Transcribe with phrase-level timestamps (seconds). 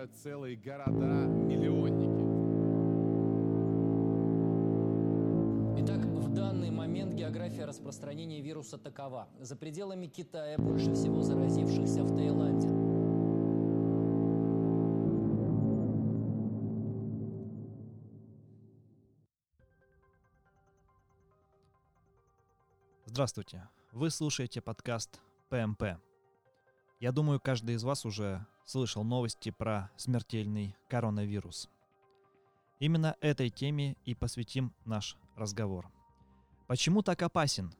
[0.00, 2.20] называют целые города-миллионники.
[5.82, 9.28] Итак, в данный момент география распространения вируса такова.
[9.40, 12.68] За пределами Китая больше всего заразившихся в Таиланде.
[23.04, 23.68] Здравствуйте.
[23.92, 25.98] Вы слушаете подкаст ПМП.
[27.00, 31.70] Я думаю, каждый из вас уже слышал новости про смертельный коронавирус.
[32.78, 35.90] Именно этой теме и посвятим наш разговор.
[36.66, 37.72] Почему так опасен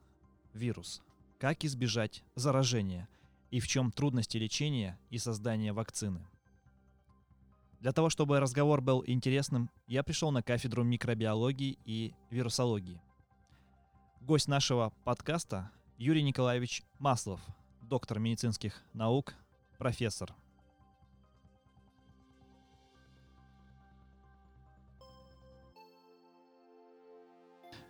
[0.53, 1.03] вирус?
[1.39, 3.07] Как избежать заражения?
[3.51, 6.25] И в чем трудности лечения и создания вакцины?
[7.79, 12.99] Для того, чтобы разговор был интересным, я пришел на кафедру микробиологии и вирусологии.
[14.21, 17.41] Гость нашего подкаста Юрий Николаевич Маслов,
[17.91, 19.33] доктор медицинских наук,
[19.77, 20.33] профессор.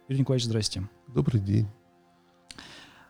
[0.08, 0.90] Юрий Николаевич, здрасте.
[1.08, 1.68] Добрый день.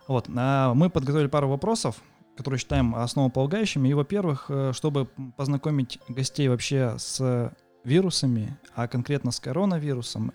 [0.10, 2.04] Вот, а, мы подготовили пару вопросов,
[2.36, 3.88] которые считаем основополагающими.
[3.88, 5.06] И, во-первых, э, чтобы
[5.38, 7.56] познакомить гостей вообще с
[7.86, 10.34] вирусами, а конкретно с коронавирусом,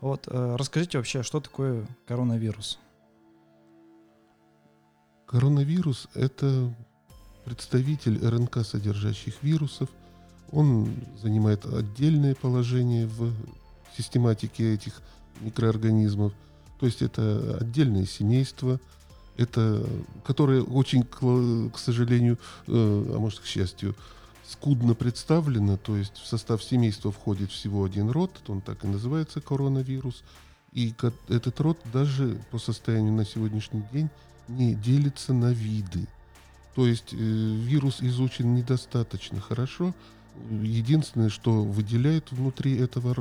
[0.00, 2.78] вот, э, расскажите вообще, что такое коронавирус?
[5.30, 6.74] Коронавирус– это
[7.44, 9.88] представитель РНК, содержащих вирусов.
[10.50, 10.92] Он
[11.22, 13.32] занимает отдельное положение в
[13.96, 15.00] систематике этих
[15.40, 16.32] микроорганизмов.
[16.80, 18.80] То есть это отдельное семейство,
[19.36, 19.86] это,
[20.24, 22.36] которое очень, к, сожалению,
[22.66, 23.94] э, а может, к счастью,
[24.44, 25.76] скудно представлено.
[25.76, 30.24] То есть в состав семейства входит всего один род, он так и называется коронавирус.
[30.72, 30.92] И
[31.28, 34.10] этот род даже по состоянию на сегодняшний день
[34.50, 36.06] не делится на виды.
[36.74, 39.94] То есть э, вирус изучен недостаточно хорошо.
[40.62, 43.16] Единственное, что выделяет внутри этого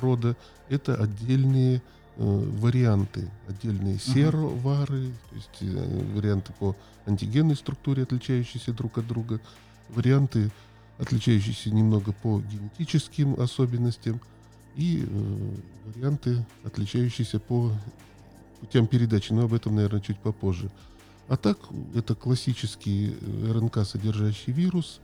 [0.00, 0.36] рода,
[0.68, 1.80] это отдельные э,
[2.16, 9.40] варианты, отдельные серовары, то есть э, варианты по антигенной структуре, отличающиеся друг от друга,
[9.88, 10.50] варианты,
[10.98, 14.20] отличающиеся немного по генетическим особенностям,
[14.76, 15.56] и э,
[15.86, 17.72] варианты, отличающиеся по
[18.64, 20.70] путям передачи, но об этом, наверное, чуть попозже.
[21.28, 21.58] А так,
[21.94, 25.00] это классический э, РНК, содержащий вирус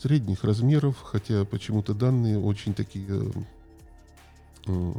[0.00, 3.30] средних размеров, хотя почему-то данные очень такие э,
[4.66, 4.92] э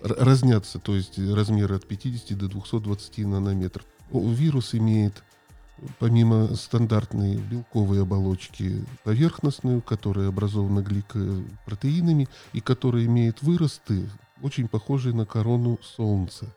[0.00, 3.86] разнятся, то есть размеры от 50 до 220 нанометров.
[4.10, 5.22] Вирус имеет
[6.00, 14.10] помимо стандартной белковой оболочки поверхностную, которая образована гликопротеинами и которая имеет выросты,
[14.42, 16.52] очень похожие на корону Солнца.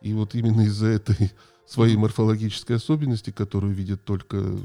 [0.00, 1.32] И вот именно из-за этой
[1.66, 4.56] своей морфологической особенности, которую видят только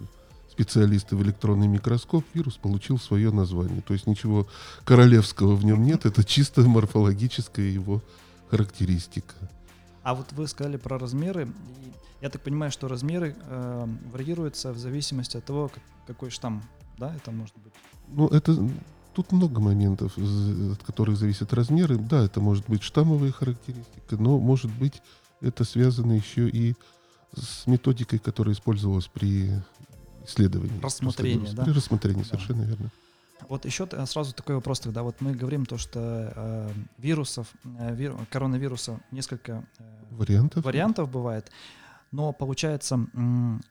[0.51, 3.81] специалисты в электронный микроскоп, вирус получил свое название.
[3.81, 4.47] То есть ничего
[4.85, 8.01] королевского в нем нет, это чисто морфологическая его
[8.49, 9.33] характеристика.
[10.03, 11.47] А вот вы сказали про размеры.
[12.21, 16.61] Я так понимаю, что размеры э, варьируются в зависимости от того, как, какой штамм,
[16.97, 17.73] да, это может быть?
[18.09, 18.55] Ну, это
[19.13, 21.97] тут много моментов, от которых зависят размеры.
[21.97, 25.01] Да, это может быть штаммовая характеристика, но может быть
[25.43, 26.75] это связано еще и
[27.35, 29.51] с методикой, которая использовалась при
[30.25, 30.79] исследовании.
[30.81, 31.63] Рассмотрение, да?
[31.63, 32.27] При рассмотрении, да.
[32.29, 32.91] совершенно верно.
[33.49, 35.03] Вот еще сразу такой вопрос тогда.
[35.03, 40.63] Вот мы говорим то, что э, вирусов, э, вир, коронавируса несколько э, вариантов.
[40.63, 41.51] вариантов бывает,
[42.11, 43.61] но получается м,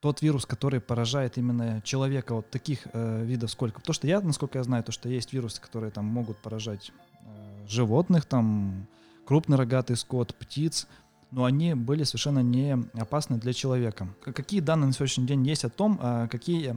[0.00, 3.80] тот вирус, который поражает именно человека, вот таких э, видов сколько?
[3.80, 6.90] Потому что я, насколько я знаю, то, что есть вирусы, которые там могут поражать
[7.24, 8.86] э, животных, там
[9.26, 10.86] крупный рогатый скот, птиц,
[11.32, 14.08] но они были совершенно не опасны для человека.
[14.22, 16.74] Какие данные на сегодняшний день есть о том, а, какие, э,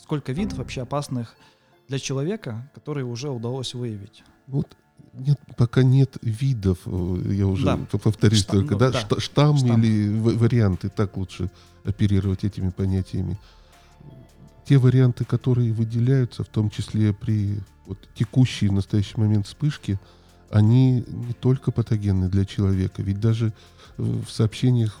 [0.00, 1.34] сколько видов вообще опасных
[1.88, 4.22] для человека, которые уже удалось выявить?
[4.46, 4.76] Вот
[5.12, 7.76] нет, пока нет видов, э, я уже да.
[7.76, 9.20] повторюсь штамм, только, ну, да, да.
[9.20, 11.50] штамм, штамм или варианты, так лучше
[11.84, 13.38] оперировать этими понятиями.
[14.66, 19.98] Те варианты, которые выделяются, в том числе при вот, текущей в настоящий момент вспышке,
[20.50, 23.52] они не только патогенны для человека, ведь даже
[23.96, 25.00] в сообщениях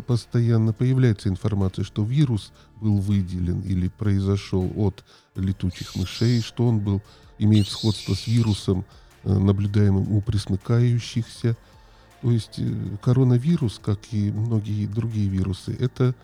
[0.00, 5.04] постоянно появляется информация, что вирус был выделен или произошел от
[5.36, 7.02] летучих мышей, что он был,
[7.38, 8.84] имеет сходство с вирусом,
[9.22, 11.56] э, наблюдаемым у пресмыкающихся.
[12.22, 16.14] То есть э, коронавирус, как и многие другие вирусы, это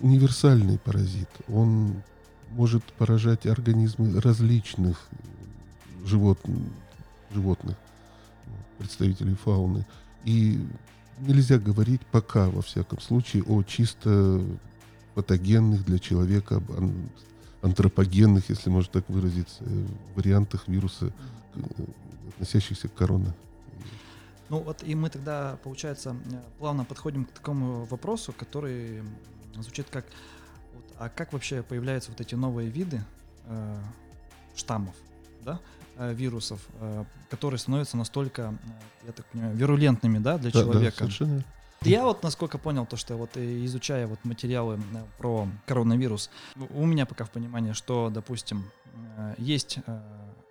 [0.00, 1.28] универсальный паразит.
[1.48, 2.02] Он
[2.50, 5.08] может поражать организмы различных
[6.04, 6.38] живот,
[7.32, 7.76] животных,
[8.78, 9.86] представителей фауны.
[10.24, 10.60] И
[11.18, 14.44] нельзя говорить пока, во всяком случае, о чисто
[15.14, 16.62] патогенных для человека
[17.62, 19.86] антропогенных, если можно так выразиться, э,
[20.16, 21.12] вариантах вируса,
[21.54, 21.60] э,
[22.28, 23.34] относящихся к корона.
[24.50, 29.02] Ну вот и мы тогда, получается, э, плавно подходим к такому вопросу, который
[29.54, 30.04] звучит как,
[30.74, 33.02] вот, а как вообще появляются вот эти новые виды
[33.46, 33.80] э,
[34.54, 34.94] штаммов,
[35.42, 35.60] да,
[35.98, 38.42] вирусов, э, которые становятся настолько,
[39.02, 40.96] э, я так понимаю, вирулентными, да, для Да, да, человека.
[40.98, 41.44] совершенно.
[41.82, 46.82] Я вот насколько понял, то, что вот э, изучая вот материалы э, про коронавирус, у
[46.82, 48.64] у меня пока в понимании, что, допустим,
[49.16, 50.00] э, есть э,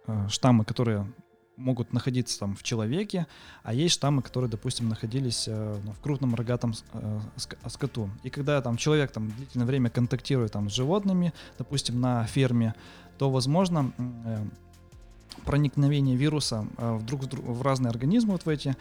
[0.07, 1.07] э, штаммы, которые
[1.55, 3.27] могут находиться там в человеке,
[3.63, 7.19] а есть штаммы, которые, допустим, находились э, ну, в крупном рогатом э,
[7.67, 8.09] скоту.
[8.23, 12.73] И когда там человек там длительное время контактирует там с животными, допустим, на ферме,
[13.17, 14.45] то возможно э,
[15.45, 18.75] проникновение вируса э, вдруг в разные организмы вот в эти,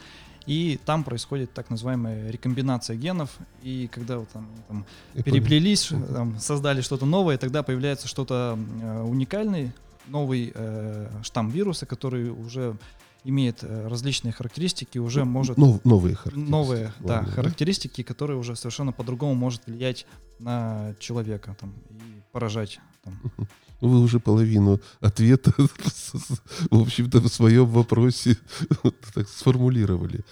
[0.45, 4.85] и там происходит так называемая рекомбинация генов, и когда вот там, там
[5.23, 9.71] переплелись, там, создали что-то новое, тогда появляется что-то э, уникальный,
[10.07, 12.75] новый э, штамм вируса, который уже
[13.23, 16.51] имеет э, различные характеристики, уже может Нов- новые характеристики.
[16.51, 20.05] новые да, Ладно, характеристики, которые уже совершенно по-другому может влиять
[20.39, 22.79] на человека там, и поражать.
[23.03, 23.19] Там.
[23.83, 28.37] Вы уже половину ответа, в общем-то, в своем вопросе
[29.13, 30.23] так сформулировали.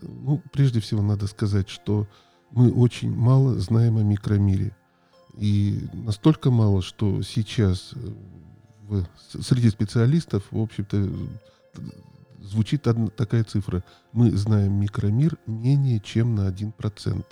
[0.00, 2.06] Ну, прежде всего, надо сказать, что
[2.52, 4.76] мы очень мало знаем о микромире.
[5.36, 8.12] И настолько мало, что сейчас э,
[8.88, 9.06] в-
[9.42, 11.10] среди специалистов, в общем-то,
[12.40, 13.82] звучит одна такая цифра.
[14.12, 17.24] Мы знаем микромир менее чем на 1%.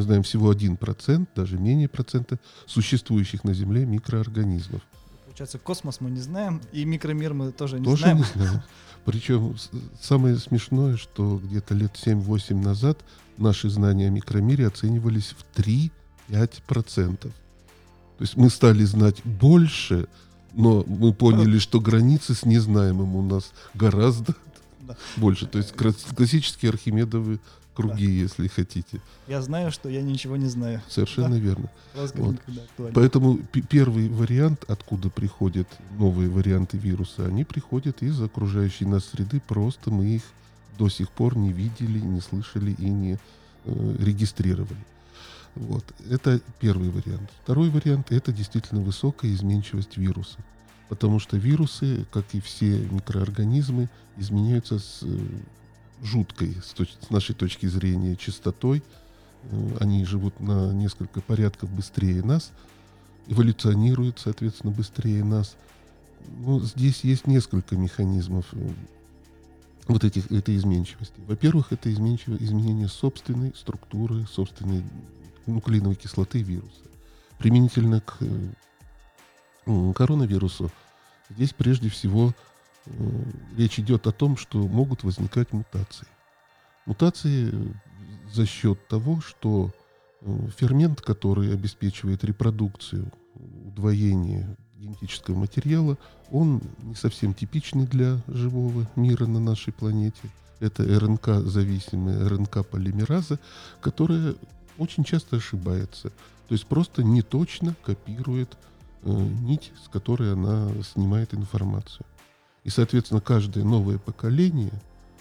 [0.00, 4.80] Мы знаем всего 1%, даже менее процента существующих на Земле микроорганизмов.
[5.26, 8.16] Получается, космос мы не знаем, и микромир мы тоже не Тоже знаем.
[8.16, 8.62] не знаю.
[9.04, 9.54] Причем
[10.00, 12.98] самое смешное, что где-то лет 7-8 назад
[13.36, 17.16] наши знания о микромире оценивались в 3-5%.
[17.18, 17.30] То
[18.20, 20.08] есть мы стали знать больше,
[20.54, 24.34] но мы поняли, что границы с незнаемым у нас гораздо
[24.80, 24.96] Да.
[25.18, 25.46] больше.
[25.46, 27.38] То есть классические архимедовые
[27.80, 29.00] круги, если хотите.
[29.26, 30.82] Я знаю, что я ничего не знаю.
[30.88, 31.70] Совершенно верно.
[31.94, 32.36] Розга Вот.
[32.94, 33.38] Поэтому
[33.68, 35.68] первый вариант, откуда приходят
[35.98, 40.22] новые варианты вируса, они приходят из окружающей нас среды, просто мы их
[40.78, 43.18] до сих пор не видели, не слышали и не
[43.64, 44.84] э, регистрировали.
[45.54, 45.84] Вот.
[46.08, 47.30] Это первый вариант.
[47.42, 50.38] Второй вариант– это действительно высокая изменчивость вируса.
[50.88, 55.06] Потому что вирусы, как и все микроорганизмы, изменяются с э,
[56.02, 58.82] жуткой, с, точ- с нашей точки зрения, частотой.
[59.44, 62.52] Э, Они живут на несколько порядков быстрее нас,
[63.26, 65.56] эволюционируют, соответственно, быстрее нас.
[66.38, 68.72] Ну, здесь есть несколько механизмов э,
[69.88, 71.20] вот этих, этой изменчивости.
[71.26, 74.84] Во-первых, это изменение собственной структуры, собственной
[75.46, 76.82] нуклеиновой кислоты вируса.
[77.38, 80.70] Применительно к э, коронавирусу,
[81.30, 82.34] здесь прежде всего
[83.56, 86.06] речь идет о том, что могут возникать мутации.
[86.86, 87.72] Мутации э,
[88.32, 89.70] за счет того, что
[90.20, 93.12] э, фермент, который обеспечивает репродукцию,
[93.66, 95.98] удвоение генетического материала,
[96.30, 100.22] он не совсем типичный для живого мира на нашей планете.
[100.58, 103.38] Это РНК-зависимая РНК-полимераза,
[103.80, 104.34] которая
[104.78, 106.10] очень часто ошибается.
[106.48, 108.56] То есть просто не точно копирует
[109.02, 112.04] э, нить, с которой она снимает информацию.
[112.64, 114.72] И, соответственно, каждое новое поколение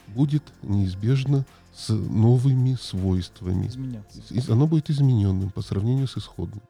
[0.08, 3.68] будет неизбежно с новыми свойствами.
[3.68, 4.22] Изменяться.
[4.30, 6.62] И Оно будет измененным по сравнению с исходным.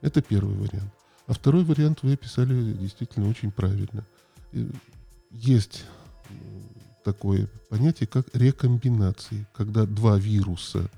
[0.00, 0.92] Это первый вариант.
[1.26, 4.04] А второй вариант вы описали действительно очень правильно.
[4.52, 4.70] И
[5.30, 5.84] Есть
[7.04, 10.90] такое понятие, как рекомбинации, когда два вируса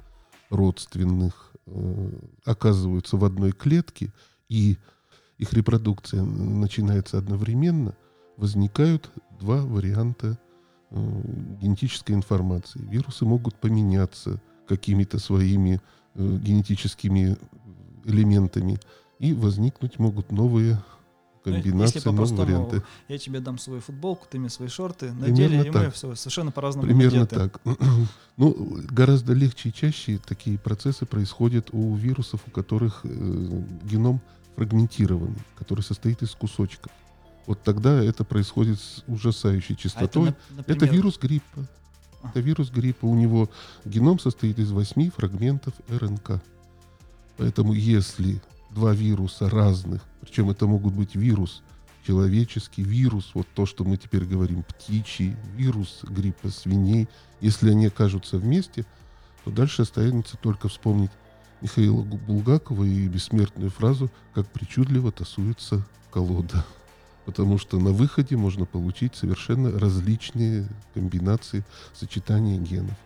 [0.49, 2.11] родственных э,
[2.45, 4.11] оказываются в одной клетке,
[4.49, 4.79] и
[5.37, 7.95] их репродукция начинается одновременно,
[8.39, 10.39] возникают два варианта
[10.91, 11.21] э,
[11.61, 12.81] генетической информации.
[12.89, 15.81] Вирусы могут поменяться какими-то своими
[16.15, 17.37] э, генетическими
[18.05, 18.79] элементами,
[19.19, 20.75] и возникнуть могут новые
[21.45, 22.83] Ну, если комбинации, новые по-простому, варианты.
[23.09, 25.95] Я тебе дам свою футболку, ты мне свои шорты, Примерно надели, и мы так.
[25.95, 27.37] всё совершенно по-разному Примерно одеты.
[27.37, 27.61] так.
[28.37, 28.55] Ну,
[28.89, 34.21] гораздо легче и чаще такие процессы происходят у вирусов, у которых э, геном
[34.55, 36.93] фрагментированный, который состоит из кусочков.
[37.49, 40.29] Вот тогда это происходит с ужасающей А это, частотой.
[40.29, 41.67] нап- Это например, вирус гриппа.
[42.23, 42.29] А.
[42.29, 43.07] Это вирус гриппа.
[43.07, 43.49] У него
[43.87, 46.43] геном состоит из восьми фрагментов РНК.
[47.39, 51.63] Поэтому если два вируса разных, причем это могут быть вирус
[52.07, 57.09] человеческий, вирус, вот то, что мы теперь говорим, птичий, вирус гриппа свиней,
[57.41, 58.85] если они окажутся вместе,
[59.45, 61.13] то дальше останется только вспомнить
[61.63, 66.63] Михаила Булгакова и бессмертную фразу «как причудливо тасуется колода».
[67.29, 72.97] Потому что на выходе можно получить совершенно различные комбинации сочетания генов.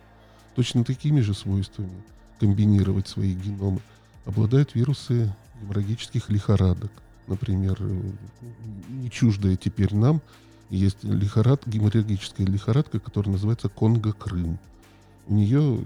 [0.55, 1.91] Точно такими же свойствами
[2.39, 3.81] комбинировать свои геномы
[4.23, 6.89] обладают вирусы геморрагических лихорадок.
[7.27, 7.77] Например,
[8.87, 10.21] не чуждая теперь нам,
[10.69, 14.57] есть лихорад, геморрагическая лихорадка, которая называется Конго-Крым.
[15.27, 15.83] У нее,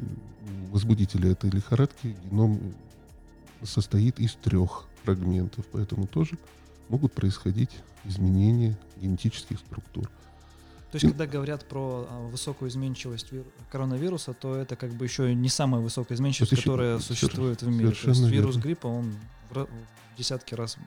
[0.72, 2.60] возбудителя этой лихорадки, геном
[3.64, 6.38] состоит из трех фрагментов, поэтому тоже
[6.90, 7.72] могут происходить
[8.06, 10.10] изменения генетических структур.
[10.92, 13.28] То есть, когда говорят про а, высокую изменчивость
[13.70, 17.68] коронавируса, то это как бы еще не самая высокая изменчивость, это которая еще, существует в
[17.68, 17.92] мире.
[17.92, 18.62] То есть вирус верно.
[18.62, 19.16] гриппа, он
[19.50, 19.68] в
[20.18, 20.78] десятки раз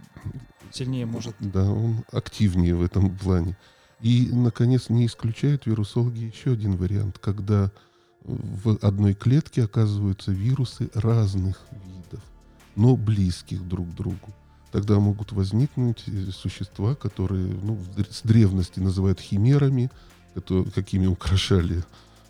[0.73, 1.35] сильнее может.
[1.39, 3.57] Да, он активнее в этом плане.
[4.01, 7.71] И, наконец, не исключают вирусологи еще один вариант, когда
[8.23, 12.23] в одной клетке оказываются вирусы разных видов,
[12.75, 14.35] но близких друг к другу.
[14.73, 17.79] Тогда могут возникнуть э, существа, которые ну,
[18.11, 19.91] с древности называют химерами,
[20.35, 21.83] которые, какими украшали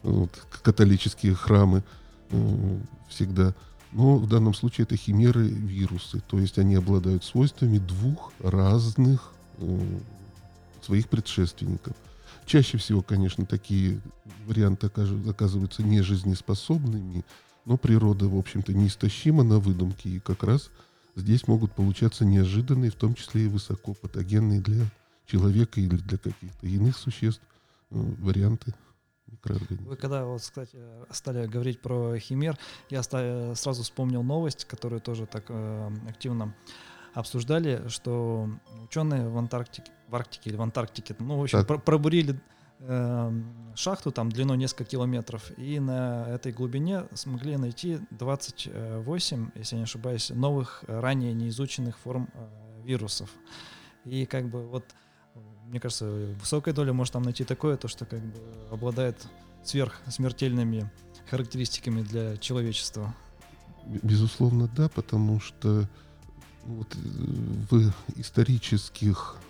[0.03, 0.31] вот,
[0.63, 1.83] католические храмы
[2.31, 2.79] э,
[3.09, 3.55] всегда.
[3.93, 9.99] Но в данном случае это химеры вирусы, то есть они обладают свойствами двух разных э,
[10.81, 11.95] своих предшественников.
[12.47, 14.01] Чаще всего, конечно, такие
[14.47, 17.25] варианты оказываются нежизнеспособными,
[17.65, 20.71] но природа, в общем-то, неистощима на выдумки, и как раз
[21.17, 24.87] здесь могут получаться неожиданные, в том числе и высокопатогенные для
[25.27, 27.43] человека или для каких-то иных существ
[27.91, 28.75] э, варианты
[29.87, 30.79] Вы когда, вот, кстати,
[31.11, 36.55] стали говорить про химер, я сразу вспомнил новость, которую тоже так э, активно
[37.15, 38.49] обсуждали, что
[38.85, 41.85] ученые в Антарктике, в Арктике или в Антарктике, ну, в общем, так.
[41.85, 42.39] пробурили э,
[43.75, 50.31] шахту там длиной несколько километров, и на этой глубине смогли найти 28, если не ошибаюсь,
[50.31, 53.31] новых, ранее неизученных форм э, вирусов.
[54.05, 54.85] И как бы вот,
[55.67, 56.07] мне кажется,
[56.41, 59.27] высокая доля может там найти такое, то, что как бы обладает
[59.63, 60.91] сверхсмертельными
[61.31, 63.15] характеристиками для человечества.
[64.03, 65.87] Безусловно, да, потому что
[66.65, 66.99] вот, э,
[67.71, 69.37] в исторических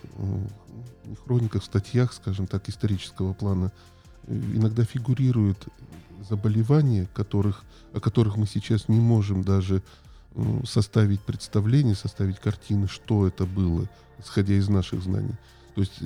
[1.25, 3.71] хрониках, статьях, скажем так, исторического плана
[4.27, 5.67] э, иногда фигурируют
[6.29, 7.63] заболевания, которых,
[7.93, 9.81] о которых мы сейчас не можем даже
[10.65, 15.35] составить представление, составить картины, что это было, исходя из наших знаний.
[15.75, 16.01] То есть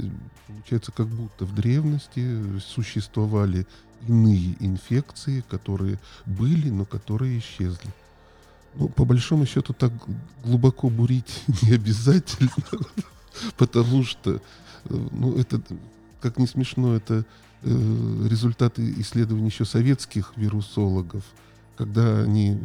[0.47, 3.67] получается, как будто в древности существовали
[4.07, 7.93] иные инфекции, которые были, но которые исчезли.
[8.75, 9.91] Ну, по большому счету, так
[10.43, 12.51] глубоко бурить не обязательно,
[13.57, 15.61] потому что, э, ну, это,
[16.21, 17.25] как не смешно, это
[17.61, 21.23] э, результаты исследований еще советских вирусологов,
[21.77, 22.57] когда они,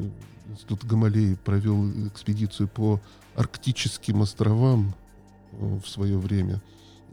[0.51, 3.01] Институт Гамалеи провел экспедицию по
[3.35, 4.95] арктическим островам
[5.53, 6.61] э, в свое время,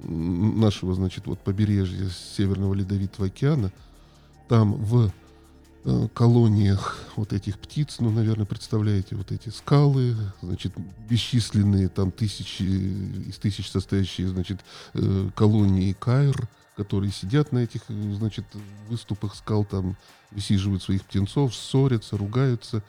[0.04, 3.72] нашего, значит, вот побережья Северного Ледовитого океана,
[4.48, 5.27] там в Э,
[6.14, 10.74] колониях вот этих птиц, ну, наверное, представляете, вот эти скалы, значит,
[11.10, 14.60] бесчисленные там тысячи, из тысяч состоящие, значит,
[14.94, 18.46] э, колонии Кайр, которые сидят на этих, значит,
[18.90, 19.96] выступах скал, там
[20.32, 22.84] высиживают своих птенцов, ссорятся, ругаются.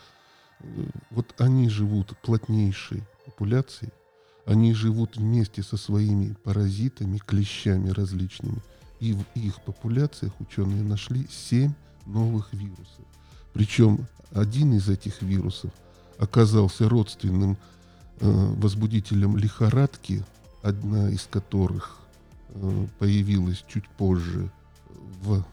[0.60, 0.64] Э,
[1.10, 3.92] вот они живут плотнейшей популяцией,
[4.44, 8.60] они живут вместе со своими паразитами, клещами различными.
[8.98, 11.74] И в их популяциях ученые нашли семь
[12.08, 13.04] новых вирусов.
[13.52, 15.70] Причем один из этих вирусов
[16.18, 17.56] оказался родственным
[18.20, 20.24] э, возбудителем лихорадки,
[20.62, 21.98] одна из которых
[22.50, 24.50] э, появилась чуть позже
[25.22, 25.44] в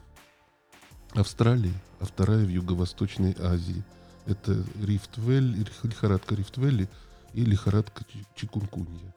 [1.14, 3.84] Австралии, а вторая в Юго-Восточной Азии.
[4.26, 6.90] Это Рифтвелли, лихорадка Рифтвелли
[7.34, 9.14] и лихорадка Чикункунья.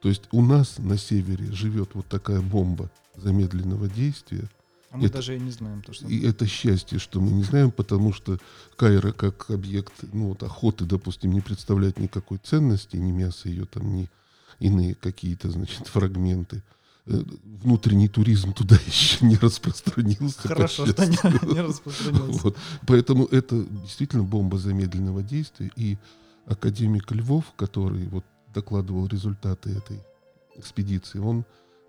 [0.00, 4.48] То есть у нас на севере живет вот такая бомба замедленного действия–
[4.90, 6.06] а мы это, даже и не знаем то, что...
[6.06, 8.38] И это счастье, что мы не знаем, потому что
[8.76, 13.94] Кайра как объект ну, вот, охоты, допустим, не представляет никакой ценности, ни мяса ее там,
[13.94, 14.08] ни
[14.60, 16.62] иные какие-то, значит, фрагменты.
[17.04, 17.22] Э,
[17.62, 20.48] внутренний туризм туда еще не распространился.
[20.48, 21.16] Хорошо, что не,
[21.54, 22.40] не распространился.
[22.42, 22.56] Вот.
[22.86, 25.70] Поэтому это действительно бомба замедленного действия.
[25.76, 25.98] И
[26.46, 30.00] академик Львов, который вот докладывал результаты этой
[30.56, 31.44] экспедиции, он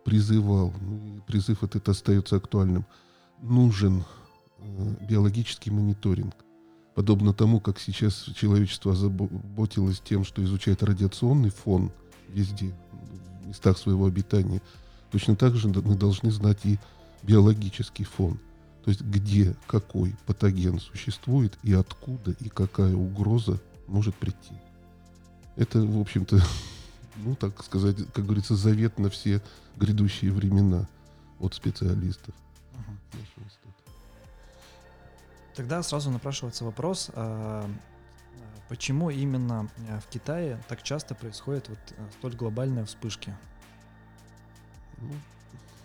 [0.09, 2.83] призывал, ну, призыв этот остается актуальным,
[3.43, 4.03] нужен
[4.57, 6.33] э, биологический мониторинг.
[6.95, 11.91] Подобно тому, как сейчас человечество озаботилось тем, что изучает радиационный фон
[12.27, 12.73] везде,
[13.43, 14.63] в местах своего обитания,
[15.11, 16.79] точно так же мы должны знать и
[17.21, 18.39] биологический фон.
[18.83, 24.55] То есть где какой патоген существует и откуда и какая угроза может прийти.
[25.55, 26.41] Это, в общем-то,
[27.23, 29.41] ну, так сказать, как говорится, завет на все
[29.77, 30.87] грядущие времена
[31.39, 32.33] от специалистов.
[33.13, 33.73] института.
[35.55, 37.69] Тогда сразу напрашивается вопрос, а, а,
[38.69, 41.79] почему именно а, в Китае так часто происходят вот
[42.17, 43.33] столь глобальные вспышки?
[44.97, 45.09] Ну,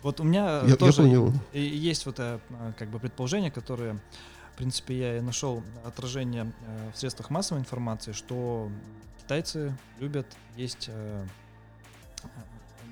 [0.03, 1.33] Вот у меня э, я, я тоже понял.
[1.53, 2.39] и- есть вот э,
[2.77, 3.93] как бы предположение, которое,
[4.53, 8.69] в принципе, я и нашел отражение э, в средствах массовой информации, что
[9.25, 11.25] китайцы любят есть э,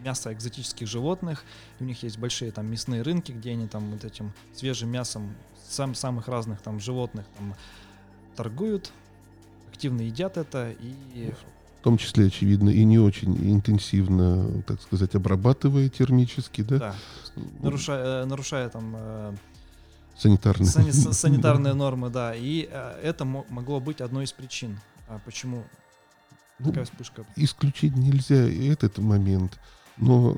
[0.03, 1.43] мясо экзотических животных,
[1.79, 5.35] у них есть большие там мясные рынки, где они там вот этим свежим мясом
[5.69, 7.53] сам, самых разных там животных там
[8.35, 8.91] торгуют,
[9.71, 11.31] активно едят это и
[11.79, 16.77] В том числе, очевидно, и не очень интенсивно, так сказать, обрабатывая термически, да?
[16.79, 16.95] да,
[17.59, 19.35] нарушая, э, нарушая там э,
[20.17, 20.67] Санитарные.
[20.67, 22.33] Сани- санитарные нормы, да.
[22.35, 25.63] И э, это мо- могло быть одной из причин, а почему
[26.59, 27.25] Ну, такая вспышка.
[27.35, 29.59] исключить нельзя этот момент,
[29.97, 30.37] но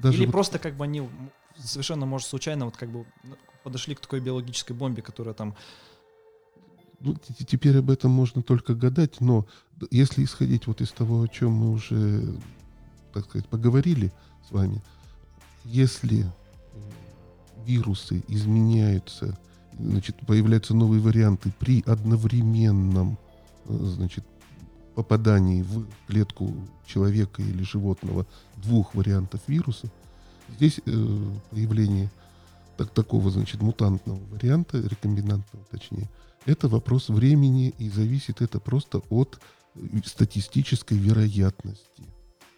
[0.00, 1.08] даже Или вот просто как бы они
[1.56, 5.56] совершенно, может, случайно вот как бы ну, подошли к такой биологической бомбе, которая там...
[7.00, 9.46] Ну, теперь об этом можно только гадать, но
[9.90, 12.34] если исходить вот из того, о чем мы уже,
[13.12, 14.12] так сказать, поговорили
[14.48, 14.82] с вами,
[15.64, 16.26] если
[17.64, 19.38] вирусы изменяются,
[19.78, 23.16] значит, появляются новые варианты при одновременном,
[23.66, 24.24] э, значит,
[24.98, 26.52] попадании в клетку
[26.84, 28.26] человека или животного
[28.56, 29.88] двух вариантов вируса,
[30.56, 32.10] здесь э, появление
[32.76, 36.10] так, такого, значит, мутантного варианта, рекомбинантного точнее,
[36.46, 39.38] это вопрос времени, и зависит это просто от
[39.76, 42.02] э, статистической вероятности.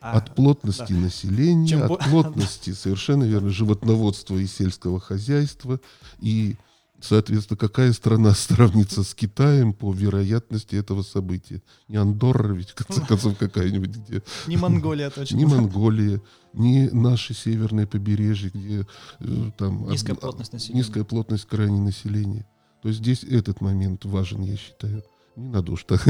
[0.01, 5.79] а, от плотности населения, Чем от плотности, совершенно верно, животноводства и сельского хозяйства.
[6.21, 6.57] И,
[7.00, 11.62] соответственно, какая страна сравнится с Китаем по вероятности этого события?
[11.88, 15.36] Не Андорра ведь, в конце концов, какая-нибудь, где Не Монголия точно.
[15.36, 16.21] ни Монголия,
[16.52, 18.86] ни наше северное побережье, где
[19.21, 20.78] э, там Низкая од- плотность населения.
[20.78, 22.47] низкая плотность крайней населения.
[22.82, 25.02] То есть здесь этот момент важен, я считаю.
[25.36, 26.06] Не надо уж так.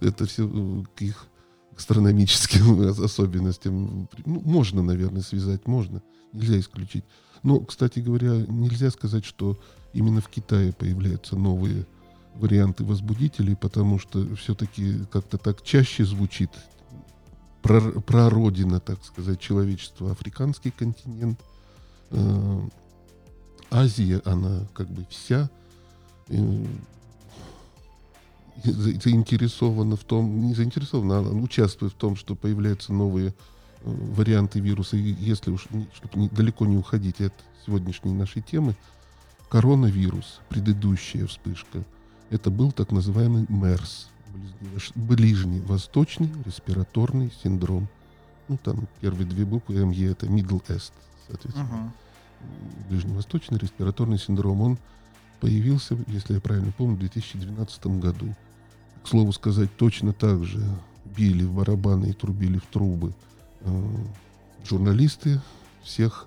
[0.00, 0.48] Это все
[0.96, 1.26] к их
[1.76, 4.08] астрономическим особенностям.
[4.26, 6.02] Ну, можно, наверное, связать, можно.
[6.32, 7.04] Нельзя исключить.
[7.42, 9.58] Но, кстати говоря, нельзя сказать, что
[9.92, 11.86] именно в Китае появляются новые
[12.34, 16.50] варианты возбудителей, потому что все-таки как-то так чаще звучит
[17.62, 21.40] прар- прародина, так сказать, человечества, африканский континент.
[22.10, 22.60] Э,
[23.70, 25.48] Азия, она как бы вся
[26.28, 26.66] э,
[28.64, 33.34] за- заинтересована в том, не заинтересована, она участвует в том, что появляются новые
[33.82, 34.96] варианты вируса.
[34.96, 37.32] И если уж, чтобы далеко не уходить от
[37.64, 38.74] сегодняшней нашей темы,
[39.48, 41.84] коронавирус, предыдущая вспышка,
[42.30, 44.08] это был так называемый МЕРС,
[44.94, 47.88] ближневосточный респираторный синдром.
[48.48, 50.92] Ну, там первые две буквы МЕ, это Middle East,
[51.28, 51.92] соответственно Мгм.
[52.88, 54.60] ближневосточный респираторный синдром.
[54.60, 54.78] Он
[55.40, 58.34] появился, если я правильно помню, в 2012 году.
[59.02, 60.62] К слову сказать, точно так же
[61.16, 63.14] били в барабаны и трубили в трубы
[64.64, 65.40] журналисты
[65.82, 66.26] всех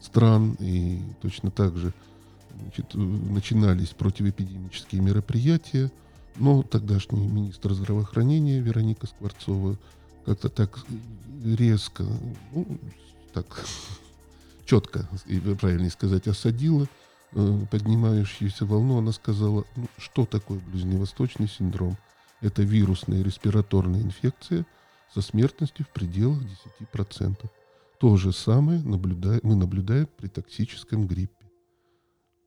[0.00, 1.92] стран, и точно так же
[2.58, 5.90] значит, э, начинались противоэпидемические мероприятия,
[6.36, 9.76] но тогдашний министр здравоохранения Вероника Скворцова
[10.24, 10.84] как-то так
[11.44, 12.04] резко,
[12.52, 12.66] ну,
[13.32, 13.64] так
[14.66, 15.08] четко,
[15.60, 16.86] правильнее сказать, осадила
[17.32, 18.98] э, поднимающуюся волну.
[18.98, 21.96] Она сказала, ну, что такое ближневосточный синдром?
[22.40, 24.64] Это вирусная респираторная инфекция
[25.14, 26.38] со смертностью в пределах
[26.94, 27.48] 10%.
[27.98, 31.46] То же самое наблюдаем, мы наблюдаем при токсическом гриппе.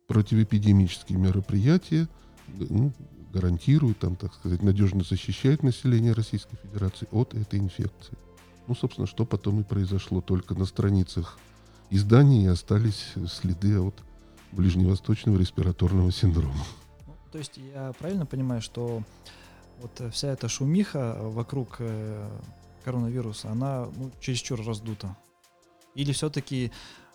[0.08, 2.08] Противоэпидемические мероприятия
[2.48, 2.92] ну,
[3.32, 8.18] гарантируют, там, так сказать, надежно защищают население Российской Федерации от этой инфекции.
[8.68, 10.22] Ну, собственно, что потом и произошло.
[10.22, 11.38] Только на страницах
[11.90, 13.96] изданий остались следы от
[14.52, 16.66] ближневосточного респираторного синдрома.
[17.06, 19.04] Ну, то есть я правильно понимаю, что
[19.82, 22.30] вот э, вся эта шумиха вокруг э,
[22.84, 25.16] коронавируса, она ну, чересчур раздута?
[25.96, 26.72] Или все-таки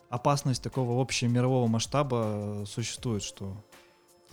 [0.09, 3.65] опасность такого общемирового масштаба э, существует, что...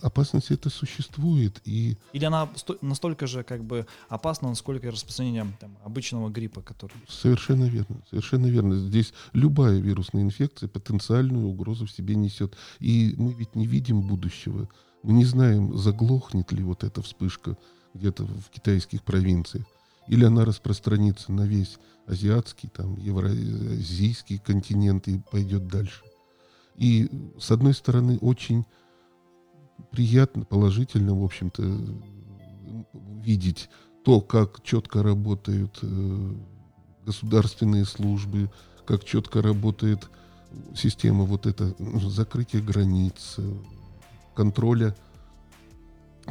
[0.02, 5.46] Опасность это существует, и Или она сто- настолько же как бы опасна, насколько и распространение
[5.58, 6.92] там, обычного гриппа, который...
[7.08, 8.76] совершенно верно, совершенно верно.
[8.76, 12.58] Здесь любая вирусная инфекция потенциальную угрозу в себе несет.
[12.78, 14.68] И мы ведь не видим будущего.
[15.02, 17.56] Мы не знаем, заглохнет ли вот эта вспышка
[17.96, 19.66] где-то в китайских провинциях.
[20.08, 26.02] Или она распространится на весь азиатский, там, евразийский континент и пойдет дальше.
[26.76, 28.64] И, с одной стороны, очень
[29.90, 31.62] приятно, положительно, в общем-то,
[33.22, 33.68] видеть
[34.04, 36.34] то, как четко работают э,
[37.04, 38.50] государственные службы,
[38.84, 40.08] как четко работает
[40.74, 43.52] система вот это ну, закрытия границ, э,
[44.34, 44.94] контроля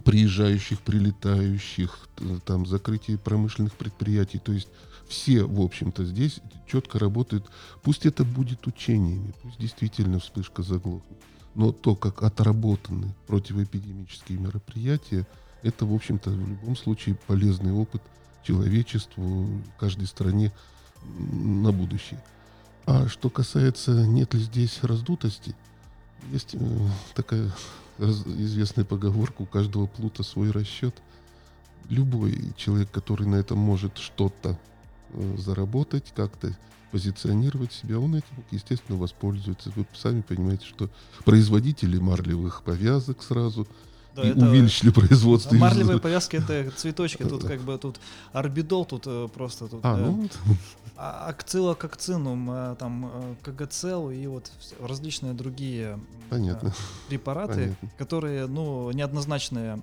[0.03, 2.09] приезжающих, прилетающих,
[2.45, 4.39] там закрытие промышленных предприятий.
[4.39, 4.67] То есть
[5.07, 7.45] все, в общем-то, здесь четко работают.
[7.83, 11.17] Пусть это будет учениями, пусть действительно вспышка заглохнет.
[11.53, 15.25] Но то, как отработаны противоэпидемические мероприятия,
[15.61, 18.01] это, в общем-то, в любом случае полезный опыт
[18.43, 19.47] человечеству,
[19.79, 20.51] каждой стране
[21.03, 22.21] на будущее.
[22.85, 25.55] А что касается, нет ли здесь раздутости,
[26.31, 27.51] есть э, такая
[27.99, 30.95] известная поговорка, у каждого плута свой расчет.
[31.89, 34.57] Любой человек, который на этом может что-то
[35.11, 36.57] э, заработать, как-то
[36.91, 39.71] позиционировать себя, он этим, естественно, воспользуется.
[39.75, 40.89] Вы сами понимаете, что
[41.25, 43.67] производители марлевых повязок сразу–
[44.15, 44.45] да, и это...
[44.45, 45.55] увеличили производство.
[45.55, 47.99] Марлевые повязки это цветочки, тут как бы тут
[48.31, 49.81] орбидол, тут э, просто тут.
[49.83, 50.29] А, ну...
[50.97, 56.73] А, акцилококцинум, э, там э, КГЦЛ и вот различные другие Понятно.
[57.09, 57.89] препараты, Понятно.
[57.97, 59.77] которые, ну, неоднозначные,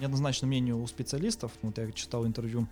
[0.00, 1.50] неоднозначное мнение у специалистов.
[1.62, 2.68] Вот я читал интервью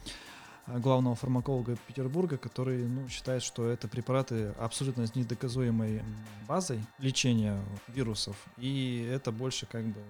[0.67, 6.03] главного фармаколога Петербурга, который ну, считает, что это препараты абсолютно с недоказуемой
[6.47, 10.01] базой лечения вирусов, и это больше как бы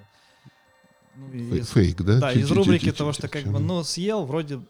[1.17, 2.19] ну, из, Фейк, да?
[2.19, 4.61] Да, из рубрики того, что как бы, ну, съел, вроде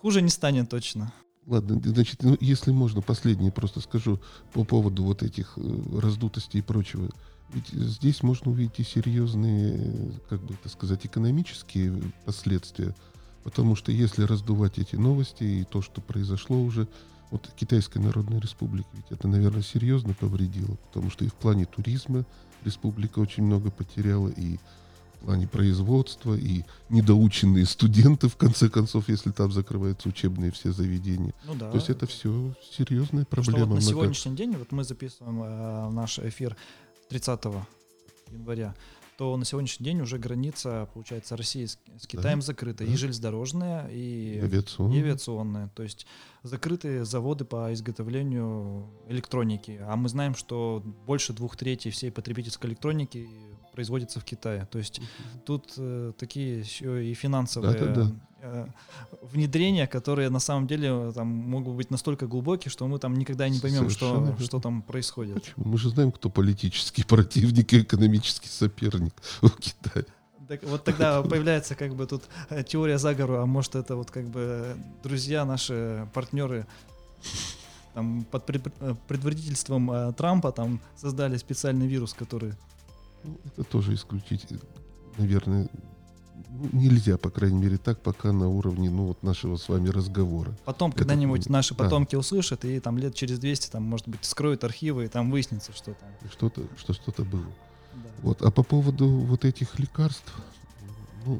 [0.00, 1.12] хуже не станет точно.
[1.46, 4.18] Ладно, значит, ну, если можно, последнее просто скажу
[4.52, 7.08] по поводу вот этих э, раздутостей и прочего.
[7.54, 12.96] Ведь здесь можно увидеть и серьезные, как бы это сказать, экономические последствия.
[13.44, 16.88] Потому что если раздувать эти новости и то, что произошло уже,
[17.30, 22.24] вот Китайская Народная Республика, ведь это, наверное, серьезно повредило, потому что и в плане туризма
[22.64, 24.58] республика очень много потеряла, и
[25.20, 31.34] в плане производства и недоученные студенты, в конце концов, если там закрываются учебные все заведения.
[31.46, 31.70] Ну, да.
[31.70, 33.58] То есть это все серьезная проблема.
[33.58, 36.56] Что вот на сегодняшний день, вот мы записываем э, наш эфир
[37.08, 37.44] 30
[38.30, 38.74] января,
[39.16, 42.84] то на сегодняшний день уже граница, получается, России с, с Китаем да, закрыта.
[42.84, 42.92] Да.
[42.92, 44.96] И железнодорожная, и авиационная.
[44.96, 45.68] и авиационная.
[45.74, 46.06] То есть
[46.42, 49.80] закрыты заводы по изготовлению электроники.
[49.82, 53.26] А мы знаем, что больше двух третей всей потребительской электроники
[53.76, 54.66] производится в Китае.
[54.70, 55.40] То есть uh-huh.
[55.44, 58.10] тут э, такие еще и финансовые да, да, да.
[58.42, 58.66] Э,
[59.32, 63.48] внедрения, которые на самом деле э, там могут быть настолько глубокие, что мы там никогда
[63.48, 65.34] не поймем, что, что там происходит.
[65.34, 65.68] Почему?
[65.68, 70.06] Мы же знаем, кто политический противник и экономический соперник в Китае.
[70.48, 74.28] Так, вот тогда появляется как бы тут э, теория заговора, а может это вот как
[74.28, 76.66] бы друзья, наши партнеры
[77.94, 78.46] там под
[79.08, 82.52] предводительством Трампа там создали специальный вирус, который
[83.44, 84.46] это тоже исключить,
[85.18, 85.68] наверное,
[86.72, 90.56] нельзя, по крайней мере, так, пока на уровне, ну, вот нашего с вами разговора.
[90.64, 92.18] Потом это, когда-нибудь наши потомки да.
[92.18, 95.94] услышат, и там лет через 200, там, может быть, скроют архивы, и там выяснится, что
[95.94, 96.08] там.
[96.30, 97.44] Что-то, что что-то было.
[97.94, 98.10] Да.
[98.22, 98.42] Вот.
[98.42, 100.32] А по поводу вот этих лекарств,
[101.24, 101.38] ну,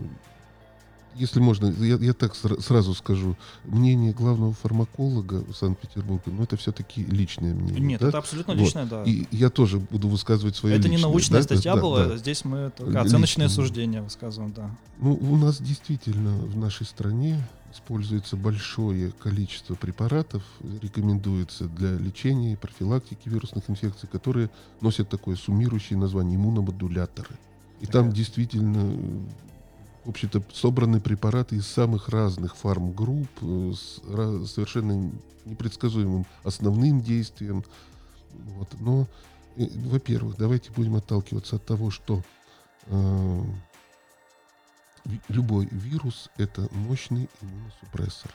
[1.19, 7.55] если можно, я, я так сразу скажу, мнение главного фармаколога Санкт-Петербурга, ну, это все-таки личное
[7.55, 7.81] мнение.
[7.81, 8.09] Нет, да?
[8.09, 8.91] это абсолютно личное, вот.
[8.91, 9.03] да.
[9.05, 11.45] И я тоже буду высказывать свое Это личное, не научная да?
[11.45, 12.17] статья да, была, да.
[12.17, 13.63] здесь мы только оценочное Лично.
[13.63, 14.71] суждение высказываем, да.
[14.99, 20.43] Ну, у нас действительно в нашей стране используется большое количество препаратов,
[20.81, 24.51] рекомендуется для лечения и профилактики вирусных инфекций, которые
[24.81, 27.37] носят такое суммирующее название иммуномодуляторы.
[27.81, 28.03] И Такая.
[28.03, 28.97] там действительно
[30.07, 34.01] в общем-то, собраны препараты из самых разных фармгрупп э, с
[34.53, 35.11] совершенно
[35.45, 37.65] непредсказуемым основным действием.
[38.33, 38.69] Вот.
[38.79, 39.09] Но,
[39.57, 42.23] э, во-первых, давайте будем отталкиваться от того, что
[42.87, 43.43] э,
[45.29, 48.33] любой вирус– это мощный иммуносупрессор.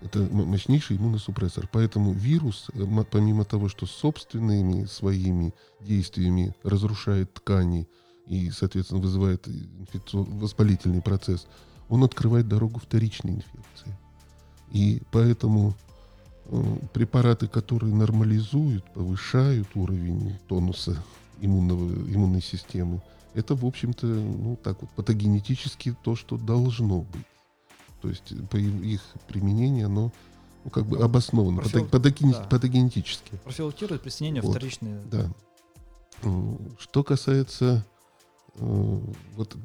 [0.00, 1.68] Это мощнейший иммуносупрессор.
[1.72, 7.88] Поэтому вирус, э, помимо того, что собственными своими действиями разрушает ткани–
[8.26, 9.48] и, соответственно, вызывает
[10.12, 11.46] воспалительный процесс,
[11.88, 13.96] он открывает дорогу вторичной инфекции.
[14.72, 15.74] И поэтому
[16.46, 21.02] э, препараты, которые нормализуют, повышают уровень тонуса
[21.40, 23.00] иммунного, иммунной системы,
[23.34, 27.26] это, в общем-то, ну, так вот, патогенетически то, что должно быть.
[28.00, 30.12] То есть по их применению оно
[30.64, 31.86] ну, как бы обосновано, Профил...
[31.86, 32.32] патоген...
[32.32, 32.44] да.
[32.44, 33.36] патогенетически.
[33.44, 35.00] Профилактирует присоединение вот, вторичные.
[35.10, 35.30] Да.
[36.78, 37.86] Что касается
[38.58, 39.56] вот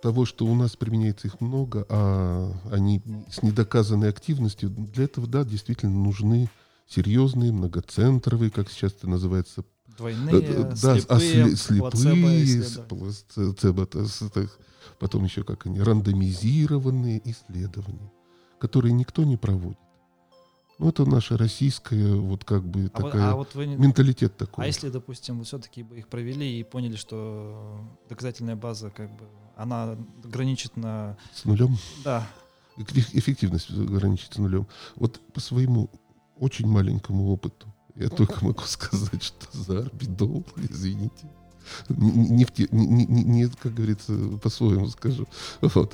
[0.00, 5.44] того, что у нас применяется их много, а они с недоказанной активностью, для этого, да,
[5.44, 6.48] действительно нужны
[6.86, 9.64] серьезные, многоцентровые, как сейчас это называется,
[9.96, 14.58] Двойные, Э, Да, а слепые, сли- плацебо слепые, плацебо, так,
[15.00, 18.12] потом еще как они, рандомизированные исследования,
[18.60, 19.78] которые никто не проводит.
[20.78, 24.38] Ну, это наша российская, вот как бы А, вот- такая, а вот вы менталитет А
[24.46, 24.66] такой.
[24.66, 29.24] если, допустим, вы все-таки бы их провели и поняли, что доказательная база, как бы,
[29.56, 31.16] она граничит на...
[31.34, 32.24] С нулем, Да,
[32.76, 34.68] эфф- эффективность граничит нулем.
[34.94, 35.90] Вот по своему
[36.36, 41.28] очень маленькому опыту я только могу сказать, что за орбидол, извините,
[41.88, 45.26] не, не не- не- как говорится, по-своему скажу.
[45.60, 45.92] Вот,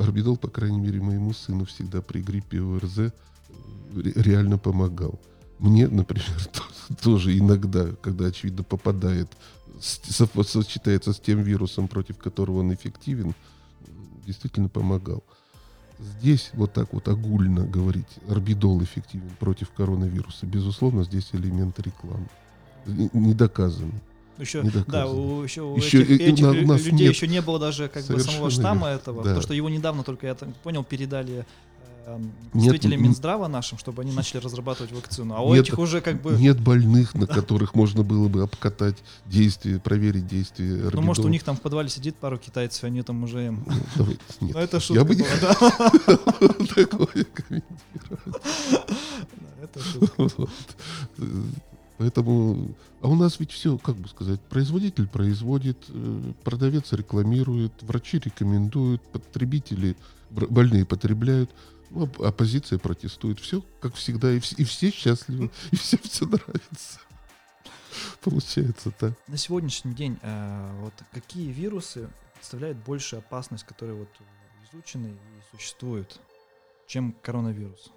[0.00, 3.12] орбидол, по крайней мере, моему сыну всегда при гриппе ОРЗ
[3.94, 5.18] реально помогал.
[5.58, 9.28] Мне, например, то- тоже иногда, когда, очевидно, попадает,
[9.80, 13.34] сочетается с тем вирусом, против которого он эффективен,
[14.26, 15.22] действительно помогал.
[15.98, 22.28] Здесь вот так вот огульно говорить, орбидол эффективен против коронавируса, безусловно, здесь элемент рекламы.
[22.86, 23.92] Не доказано.
[24.38, 27.58] еще, Не да, у, еще у Еще этих, этих нас людей нет еще не было
[27.58, 29.00] даже как бы самого штамма верно.
[29.00, 29.22] этого, Да.
[29.24, 31.44] потому что его недавно только, я так понял, передали
[32.06, 32.20] э,
[32.54, 35.34] Нет, Минздрава нашим, чтобы они начали разрабатывать вакцину.
[35.34, 36.32] А у Нет, этих уже как бы...
[36.32, 41.00] Нет больных, на которых можно было бы обкатать действие, проверить действие орбидола.
[41.00, 43.64] Ну, может, у них там в подвале сидит пару китайцев, и они там уже им...
[43.66, 44.54] Ну, давай, нет.
[44.54, 45.38] Ну, это Я шутка бы не была,
[46.06, 46.74] да.
[46.74, 48.40] такое комментировать.
[52.00, 58.18] Поэтому, а у нас ведь все, как бы сказать, производитель производит, э, продавец рекламирует, врачи
[58.18, 59.96] рекомендуют, потребители,
[60.30, 61.50] больные потребляют,
[61.94, 63.40] оппозиция протестует.
[63.40, 67.00] Все, как всегда, и, вс- и все счастливы, и всем все нравится.
[68.22, 69.14] Получается так.
[69.26, 74.08] На сегодняшний день э, вот какие вирусы представляют большую опасность, которые вот
[74.70, 76.20] изучены и существуют,
[76.86, 77.90] чем коронавирус?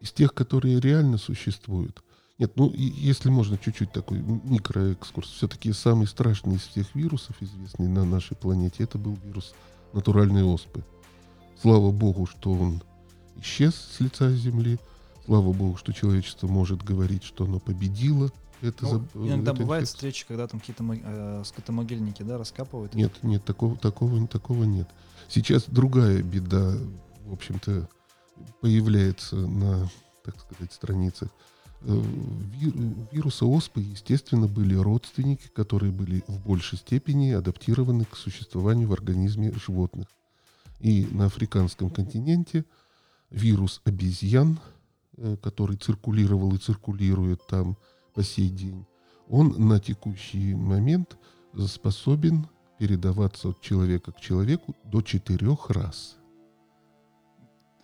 [0.00, 2.02] Из тех, которые реально существуют.
[2.38, 5.30] Нет, ну, и если можно чуть-чуть такой микроэкскурс.
[5.30, 9.54] Все-таки самый страшный из всех вирусов, известный на нашей планете, это был вирус
[9.92, 10.84] натуральной оспы.
[11.60, 12.82] Слава богу, что он
[13.40, 14.78] исчез с лица Земли.
[15.26, 18.30] Слава богу, что человечество может говорить, что оно победило.
[18.60, 19.96] Это Ну, заб- иногда эту бывают инфекцию.
[19.96, 22.94] встречи, когда там какие-то э, скотомогильники, да, раскапывают.
[22.94, 24.88] Нет, нет, такого, такого, такого нет.
[25.28, 26.74] Сейчас другая беда,
[27.26, 27.88] в общем-то,
[28.60, 29.88] появляется на,
[30.24, 31.28] так сказать, страницах.
[31.82, 32.02] Э,
[32.60, 38.92] ви- Вирусы оспы, естественно, были родственники, которые были в большей степени адаптированы к существованию в
[38.92, 40.08] организме животных.
[40.80, 42.64] И на африканском континенте
[43.30, 44.60] вирус обезьян,
[45.16, 47.76] э, который циркулировал и циркулирует там
[48.14, 48.86] по сей день,
[49.28, 51.16] он на текущий момент
[51.66, 52.46] способен
[52.78, 56.16] передаваться от человека к человеку до четырех раз.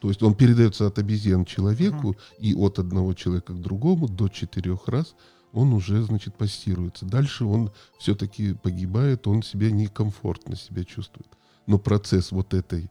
[0.01, 4.89] То есть он передается от обезьян человеку и от одного человека к другому до четырех
[4.89, 5.15] раз.
[5.53, 7.05] Он уже, значит, пассируется.
[7.05, 11.29] Дальше он все-таки погибает, он себя некомфортно себя чувствует.
[11.67, 12.91] Но процесс вот этой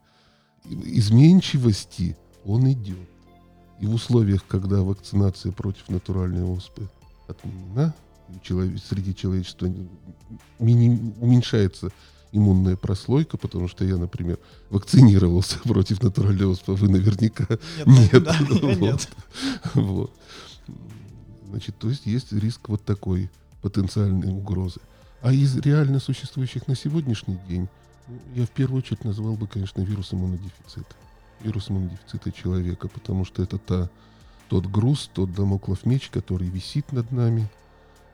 [0.66, 2.98] изменчивости, он идет.
[3.80, 6.88] И в условиях, когда вакцинация против натуральной оспы
[7.28, 7.94] отменена,
[8.44, 9.68] человек- среди человечества
[10.60, 11.90] мини- уменьшается
[12.32, 14.38] иммунная прослойка, потому что я, например,
[14.70, 17.48] вакцинировался против натуральной оспы, вы наверняка
[17.86, 18.24] нет.
[18.24, 18.78] да, я Вот.
[18.80, 19.10] нет.
[19.74, 20.12] Вот.
[21.50, 23.30] Значит, то есть есть риск вот такой
[23.62, 24.80] потенциальной угрозы.
[25.22, 27.68] А из реально существующих на сегодняшний день,
[28.08, 30.96] ну, я в первую очередь назвал бы, конечно, вирус иммунодефицита.
[31.42, 33.90] Вирус иммунодефицита человека, потому что это та,
[34.50, 37.48] тот груз, тот домоклов меч, который висит над нами,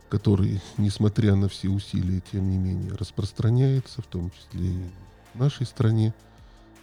[0.09, 4.83] который, несмотря на все усилия, тем не менее, распространяется, в том числе и
[5.33, 6.13] в нашей стране,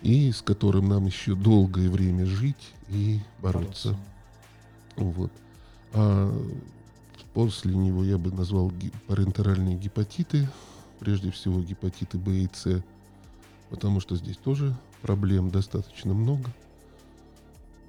[0.02, 3.96] и с которым нам еще долгое время жить и бороться.
[4.96, 5.30] Вот.
[5.92, 6.34] А
[7.34, 10.48] после него я бы назвал ги- парентеральные гепатиты,
[10.98, 12.82] прежде всего гепатиты Б и С,
[13.70, 16.50] потому что здесь тоже проблем достаточно много.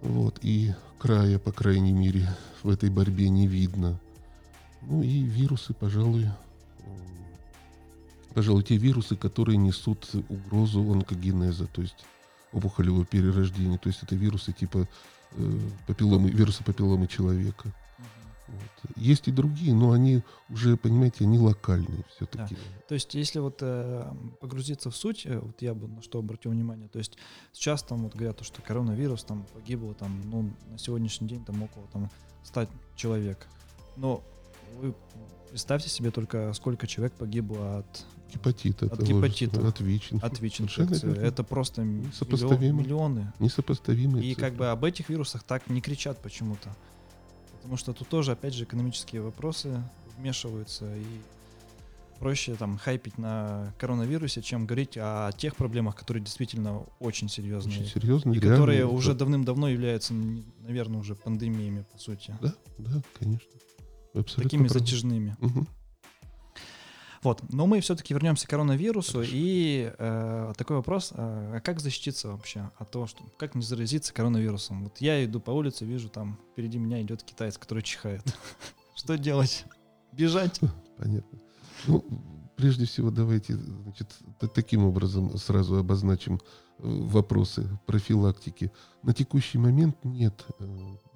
[0.01, 2.27] Вот, и края, по крайней мере,
[2.61, 3.99] в этой борьбе не видно.
[4.81, 6.27] Ну и вирусы, пожалуй,
[8.33, 12.05] пожалуй, те вирусы, которые несут угрозу онкогенеза, то есть
[12.51, 13.77] опухолевого перерождения.
[13.77, 14.87] То есть это вирусы типа
[15.31, 17.73] э, папилломы, вирусы папилломы человека.
[18.53, 18.91] Вот.
[18.97, 22.55] Есть и другие, но они уже, понимаете, они локальные все-таки.
[22.87, 24.05] То есть, если вот э,
[24.39, 27.17] погрузиться в суть, э, вот я бы на что обратил внимание, то есть
[27.51, 31.61] сейчас там вот говорят, то, что коронавирус там погибло там, ну, на сегодняшний день там
[31.63, 32.09] около там
[32.43, 33.47] 100 человек.
[33.97, 34.23] Но
[34.79, 34.93] вы
[35.49, 39.67] представьте себе только, сколько человек погибло от, Гепатит От гепатита.
[39.67, 40.13] от ВИЧ.
[40.23, 41.19] от верно.
[41.21, 43.33] Это просто миллион- миллионы.
[43.37, 44.49] Несопоставимые И цифры.
[44.49, 46.75] как бы об этих вирусах так не кричат почему-то.
[47.63, 49.81] Потому что тут тоже, опять же, экономические вопросы
[50.17, 51.05] вмешиваются и
[52.19, 57.79] проще там хайпить на коронавирусе, чем говорить о тех проблемах, которые действительно очень серьезные.
[57.79, 58.89] Очень серьезные, и реальные, которые да.
[58.89, 62.35] уже давным-давно являются, наверное, уже пандемиями, по сути.
[62.41, 63.49] Да, да, конечно.
[64.13, 64.79] Абсолютно Такими правы.
[64.79, 65.37] затяжными.
[65.39, 65.67] Мгм.
[67.23, 67.41] Вот.
[67.53, 69.23] Но мы все-таки вернемся к коронавирусу.
[69.25, 71.15] И э, такой вопрос: э,
[71.55, 74.83] а как защититься вообще от того, что как не заразиться коронавирусом?
[74.83, 78.23] Вот я иду по улице, вижу там впереди меня идет китаец, который чихает.
[78.95, 79.65] Что делать?
[80.11, 80.59] Бежать?
[80.97, 81.39] Понятно.
[81.87, 82.03] Ну,
[82.55, 84.09] прежде всего, давайте значит,
[84.39, 86.39] та- таким образом сразу обозначим э,
[86.79, 88.71] вопросы профилактики.
[89.01, 90.65] На текущий момент нет э,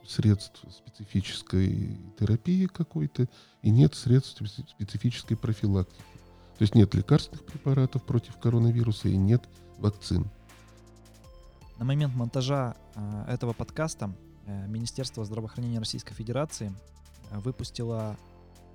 [0.05, 3.27] средств специфической терапии какой-то
[3.61, 6.01] и нет средств специ- специфической профилактики.
[6.57, 10.25] То есть нет лекарственных препаратов против коронавируса и нет вакцин.
[11.77, 16.73] На момент монтажа э, этого подкаста э, Министерство здравоохранения Российской Федерации
[17.29, 18.17] э, выпустило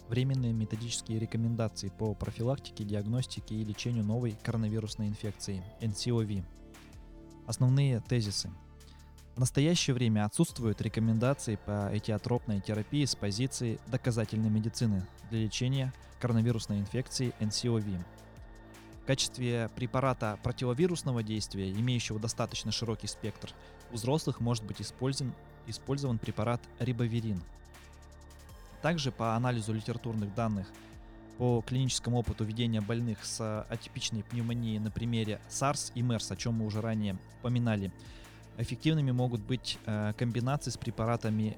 [0.09, 6.45] временные методические рекомендации по профилактике, диагностике и лечению новой коронавирусной инфекции NCOV.
[7.47, 8.51] Основные тезисы.
[9.35, 16.79] В настоящее время отсутствуют рекомендации по этиотропной терапии с позиции доказательной медицины для лечения коронавирусной
[16.79, 17.99] инфекции NCOV.
[19.03, 23.55] В качестве препарата противовирусного действия, имеющего достаточно широкий спектр,
[23.91, 25.33] у взрослых может быть использован,
[25.67, 27.43] использован препарат рибоверин.
[28.83, 30.69] Также по анализу литературных данных
[31.39, 36.55] по клиническому опыту ведения больных с атипичной пневмонией на примере SARS и MERS, о чем
[36.55, 37.91] мы уже ранее упоминали,
[38.59, 41.57] эффективными могут быть э, комбинации с препаратами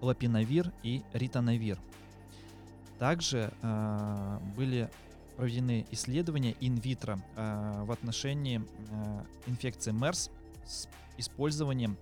[0.00, 1.78] лапиновир и ритоновир.
[2.98, 4.90] Также э, были
[5.36, 10.30] проведены исследования инвитро э, в отношении э, инфекции MERS
[10.66, 11.96] с использованием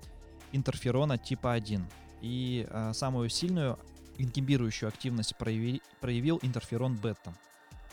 [0.53, 1.85] интерферона типа 1.
[2.21, 3.79] И э, самую сильную
[4.19, 7.33] ингибирующую активность прояви- проявил интерферон бета.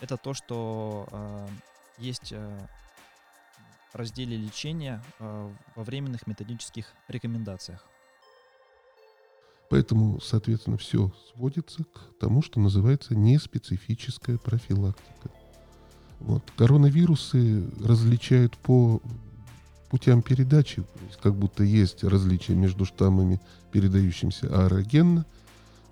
[0.01, 1.47] Это то, что э,
[1.99, 2.67] есть э,
[3.95, 7.85] разделе лечения э, во временных методических рекомендациях.
[9.69, 15.31] Поэтому, соответственно, все сводится к тому, что называется неспецифическая профилактика.
[16.19, 16.43] Вот.
[16.55, 19.01] Коронавирусы различают по
[19.89, 20.83] путям передачи,
[21.21, 23.39] как будто есть различия между штаммами,
[23.71, 25.25] передающимися аэрогенно,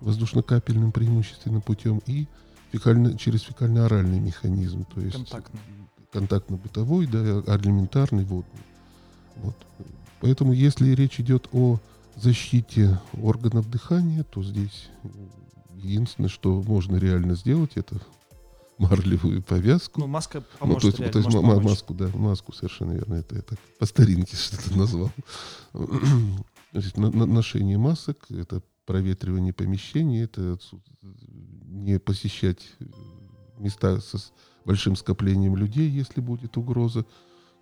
[0.00, 2.26] воздушно-капельным преимущественно путем, и
[2.72, 5.60] фекально, через фекально-оральный механизм, то есть Контактный.
[6.14, 8.62] Контактно-бытовой, да, алиментарный, водный.
[9.36, 9.56] Вот.
[10.20, 11.80] Поэтому, если речь идет о
[12.16, 14.88] защите органов дыхания, то здесь
[15.76, 18.00] единственное, что можно реально сделать, это
[18.78, 20.00] марлевую повязку.
[20.00, 21.64] Ну, маска Ну, поможет то есть, то есть помочь.
[21.64, 23.14] маску, да, маску совершенно верно.
[23.14, 25.10] Это я так по старинке что-то назвал.
[25.72, 30.58] То есть на- на- ношение масок, это проветривание помещений, это
[31.66, 32.60] не посещать
[33.58, 34.18] места со
[34.64, 37.04] большим скоплением людей, если будет угроза.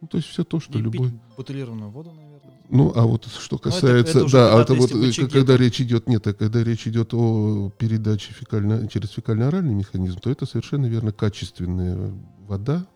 [0.00, 1.10] Ну, то есть все то, что И любой...
[1.10, 2.32] пить бутылированную воду, наверное.
[2.68, 5.80] Ну, а вот что это- касается, это уже да, когда это вот, бычаги- когда речь
[5.80, 10.86] идет, нет, а когда речь идет о передаче фекально, через фекально-оральный механизм, то это совершенно
[10.86, 12.12] верно качественная
[12.48, 12.86] вода,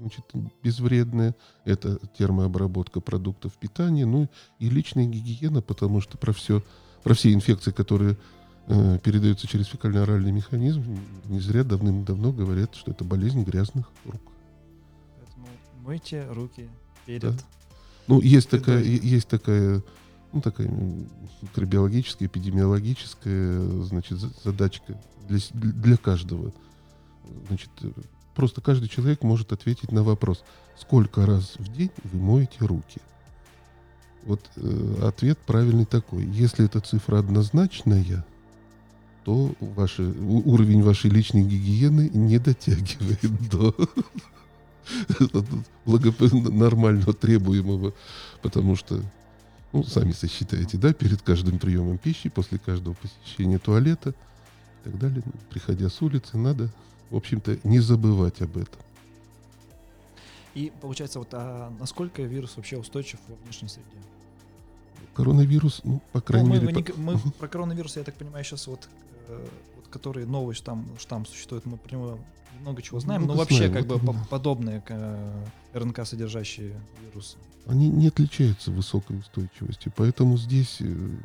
[0.00, 0.24] значит,
[0.62, 4.28] безвредная, это термообработка продуктов питания, ну
[4.58, 6.62] и личная гигиена, потому что про все,
[7.04, 8.16] про все инфекции, которые
[8.66, 14.20] э, передаются через фекально-оральный механизм, не зря давным-давно говорят, что это болезнь грязных рук.
[15.18, 15.46] Поэтому
[15.82, 16.68] мойте руки
[17.06, 17.22] перед...
[17.22, 17.34] Да.
[18.08, 19.82] Ну, есть Ты такая, есть такая,
[20.32, 20.68] ну, такая
[21.40, 26.52] микробиологическая, эпидемиологическая, значит, за- задачка для, для каждого.
[27.46, 27.70] Значит,
[28.34, 30.42] просто каждый человек может ответить на вопрос,
[30.76, 33.00] сколько раз в день вы моете руки?
[34.24, 36.24] Вот э, ответ правильный такой.
[36.24, 38.24] Если эта цифра однозначная,
[39.24, 43.74] то ваши, уровень вашей личной гигиены не дотягивает до
[46.50, 47.94] нормального требуемого,
[48.42, 49.00] потому что,
[49.72, 55.22] ну, сами сосчитаете, да, перед каждым приемом пищи, после каждого посещения туалета и так далее,
[55.24, 56.68] ну, приходя с улицы, надо,
[57.10, 58.80] в общем-то, не забывать об этом.
[60.54, 63.86] И получается, вот а насколько вирус вообще устойчив во внешней среде?
[65.14, 68.44] Коронавирус, ну, по Ну, крайней мы, мере, не по- мы про коронавирус, я так понимаю,
[68.44, 68.88] сейчас вот,
[69.28, 72.18] вот который новый штамм, штамм существует, мы про него
[72.60, 74.26] много чего знаем, но Много вообще знаем, как бы да.
[74.30, 75.44] подобные к э,
[75.74, 77.36] РНК содержащие вирусы.
[77.66, 79.92] они не отличаются высокой устойчивостью.
[79.96, 81.16] Поэтому здесь, э,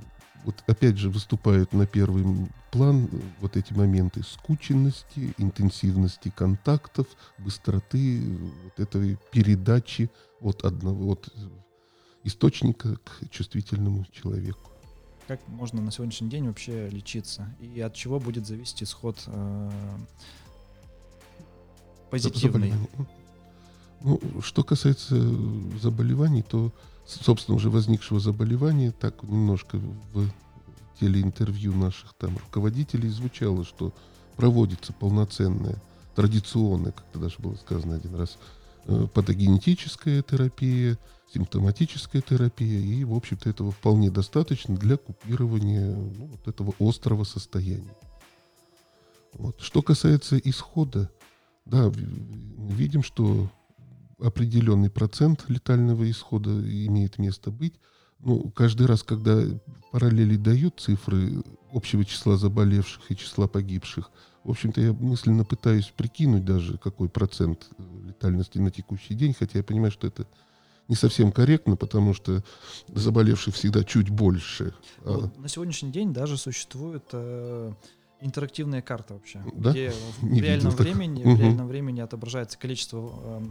[0.45, 2.25] вот опять же, выступают на первый
[2.71, 10.09] план э, вот эти моменты скученности, интенсивности контактов, быстроты э, вот этой передачи
[10.41, 11.39] от одного от э,
[12.23, 14.71] источника к чувствительному человеку.
[15.28, 19.69] Как можно на сегодняшний день вообще лечиться и от чего будет зависеть исход э,
[22.09, 22.73] позитивный.
[24.01, 25.15] Ну, что касается
[25.82, 26.71] заболеваний, то,
[27.05, 29.78] собственно, уже возникшего заболевания, так немножко
[30.13, 30.30] в
[30.99, 33.93] телеинтервью наших там руководителей звучало, что
[34.36, 35.82] проводится полноценная,
[36.15, 38.38] традиционная, как-то даже было сказано один раз,
[38.86, 40.97] э, патогенетическая терапия,
[41.34, 47.95] симптоматическая терапия, и, в общем-то, этого вполне достаточно для купирования ну, вот этого острого состояния.
[49.34, 49.61] Вот.
[49.61, 51.09] Что касается исхода,
[51.65, 51.91] да,
[52.69, 53.49] видим, что
[54.19, 57.75] определенный процент летального исхода имеет место быть.
[58.19, 59.43] Ну, каждый раз, когда
[59.91, 64.09] параллели дают цифры общего числа заболевших и числа погибших,
[64.43, 67.67] в общем-то, я мысленно пытаюсь прикинуть даже, какой процент
[68.05, 70.25] летальности на текущий день, хотя я понимаю, что это
[70.88, 72.43] не совсем корректно, потому что
[72.88, 74.73] заболевших всегда чуть больше.
[75.03, 75.41] Ну, а...
[75.41, 77.73] На сегодняшний день даже существует э,
[78.21, 79.71] интерактивная карта вообще, да?
[79.71, 81.35] где в не реальном времени, угу.
[81.35, 83.41] в реальном времени отображается количество э,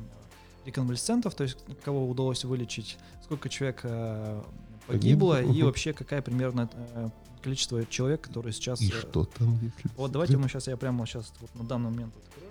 [0.66, 4.42] реконвалесцентов, то есть кого удалось вылечить, сколько человек э,
[4.86, 5.54] погибло Погиб?
[5.54, 5.66] и угу.
[5.66, 7.08] вообще какая примерно э,
[7.42, 8.80] количество человек, которые сейчас...
[8.80, 9.54] И э, что там?
[9.62, 12.50] Если вот давайте мы сейчас, я прямо сейчас вот на данный момент открою.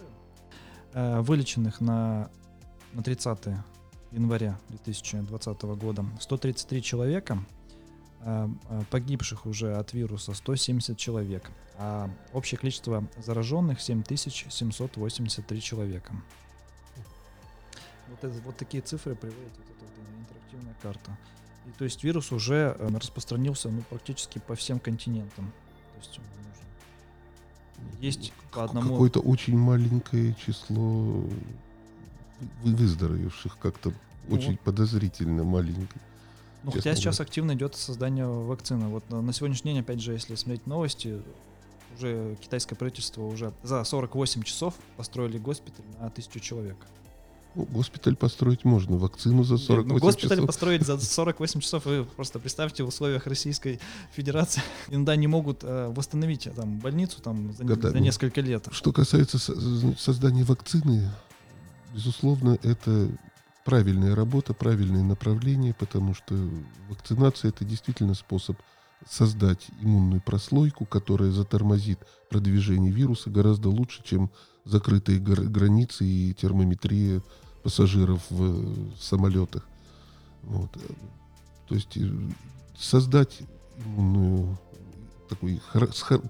[0.94, 2.30] Э, вылеченных на,
[2.94, 3.40] на 30
[4.16, 7.38] января 2020 года 133 человека,
[8.22, 16.14] э, э, погибших уже от вируса 170 человек, а общее количество зараженных 7783 человека.
[18.08, 21.18] Вот, это, вот такие цифры приводит вот эта вот интерактивная карта.
[21.68, 25.52] И, то есть вирус уже э, распространился ну, практически по всем континентам.
[25.94, 26.20] То есть
[28.00, 28.92] есть по одному...
[28.92, 31.26] Какое-то очень маленькое число
[32.64, 33.92] выздоровевших, как-то
[34.30, 34.60] очень вот.
[34.62, 36.02] подозрительно маленькое.
[36.64, 36.96] Ну, хотя говоря.
[36.96, 38.88] сейчас активно идет создание вакцины.
[38.88, 41.22] Вот на, сегодняшний день, опять же, если смотреть новости,
[41.96, 46.78] уже китайское правительство уже за 48 часов построили госпиталь на тысячу человек.
[47.56, 50.48] Ну, госпиталь построить можно, вакцину за 48 ну, госпиталь часов.
[50.48, 53.80] построить за 48 часов, вы просто представьте в условиях Российской
[54.12, 54.62] Федерации.
[54.90, 57.94] Иногда не могут э, восстановить там, больницу там, за, Годами.
[57.94, 58.68] за несколько лет.
[58.72, 59.38] Что касается
[59.98, 61.10] создания вакцины,
[61.94, 63.10] безусловно, это
[63.66, 66.36] правильная работа, правильное направление, потому что
[66.88, 68.58] вакцинация это действительно способ
[69.10, 72.00] создать иммунную прослойку, которая затормозит
[72.30, 74.32] продвижение вируса гораздо лучше, чем
[74.64, 77.22] закрытые границы и термометрия
[77.64, 79.68] пассажиров в самолетах.
[80.44, 80.72] Вот.
[81.68, 82.08] То есть э,
[82.78, 83.40] создать
[83.78, 84.58] иммунную
[85.28, 85.60] такой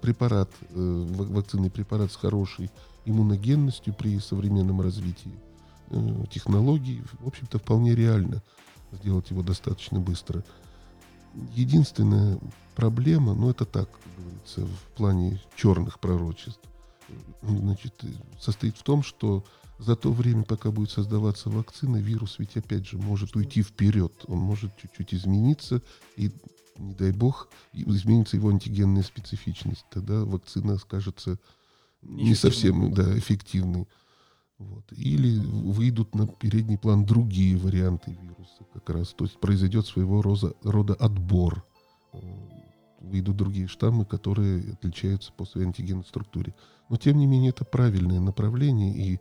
[0.02, 2.70] препарат, э, вакцинный препарат с хорошей
[3.04, 5.32] иммуногенностью при современном развитии
[6.30, 8.42] технологий, в общем-то, вполне реально
[8.92, 10.44] сделать его достаточно быстро.
[11.54, 12.38] Единственная
[12.74, 16.60] проблема, ну это так, как говорится, в плане черных пророчеств,
[17.42, 18.04] значит,
[18.40, 19.44] состоит в том, что
[19.78, 24.12] за то время, пока будет создаваться вакцина, вирус ведь опять же может уйти вперед.
[24.26, 25.82] Он может чуть-чуть измениться,
[26.16, 26.32] и,
[26.78, 29.84] не дай бог, изменится его антигенная специфичность.
[29.90, 31.38] Тогда вакцина скажется
[32.02, 33.86] не совсем да, эффективной.
[34.58, 34.90] Вот.
[34.92, 39.08] Или выйдут на передний план другие варианты вируса как раз.
[39.14, 41.64] То есть произойдет своего рода, рода отбор.
[43.00, 46.54] Выйдут другие штаммы, которые отличаются по своей антигенной структуре.
[46.88, 49.20] Но, тем не менее, это правильное направление, и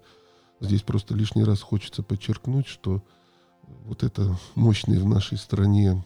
[0.59, 3.03] Здесь просто лишний раз хочется подчеркнуть, что
[3.83, 6.03] вот это мощное в нашей стране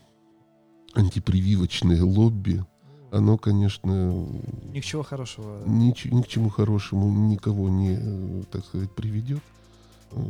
[0.94, 2.66] антипрививочное лобби,
[3.12, 4.28] оно, конечно...
[4.72, 5.64] Ни к чему хорошего.
[5.66, 9.42] Ни, ни к чему хорошему никого не, так сказать, приведет.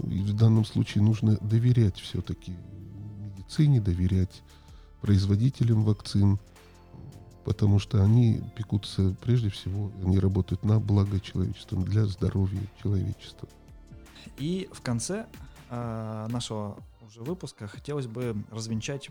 [0.09, 2.55] И в данном случае нужно доверять все-таки
[3.19, 4.41] медицине, доверять
[5.01, 6.39] производителям вакцин,
[7.45, 13.47] потому что они пекутся прежде всего, они работают на благо человечества, для здоровья человечества.
[14.37, 15.25] И в конце
[15.69, 16.77] э, нашего
[17.07, 19.09] уже выпуска хотелось бы развенчать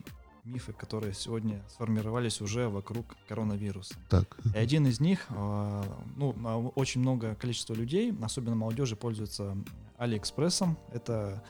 [0.48, 3.94] мифы, которые сегодня сформировались уже вокруг коронавируса.
[4.08, 4.38] Так.
[4.54, 5.82] И один из них, э,
[6.16, 9.56] ну, очень много количества людей, особенно молодежи, пользуются
[9.98, 10.78] Алиэкспрессом.
[10.92, 11.42] Это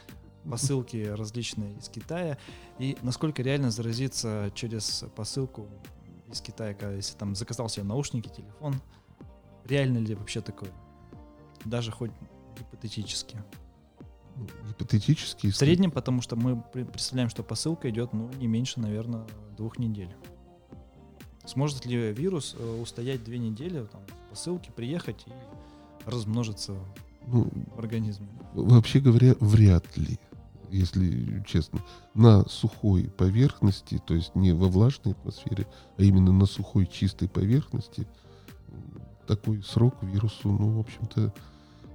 [0.49, 2.39] посылки различные из Китая.
[2.79, 5.69] И насколько реально заразиться через посылку
[6.31, 8.81] из Китая, когда, если там заказал себе наушники, телефон,
[9.65, 10.71] реально ли вообще такое?
[11.65, 12.13] Даже хоть
[12.59, 13.43] гипотетически.
[14.69, 15.51] Гипотетически.
[15.51, 19.27] В среднем, потому что мы представляем, что посылка идет, ну, не меньше, наверное,
[19.57, 20.15] двух недель.
[21.47, 25.31] Сможет ли вирус э, устоять две недели, там, посылки, приехать и
[26.05, 26.75] размножиться
[27.27, 28.29] ну, в организме?
[28.53, 30.19] Вообще говоря, вряд ли.
[30.71, 31.81] если честно,
[32.15, 35.67] на сухой поверхности, то есть не во влажной атмосфере,
[35.97, 38.07] а именно на сухой чистой поверхности,
[39.27, 41.33] такой срок вирусу, ну, в общем-то,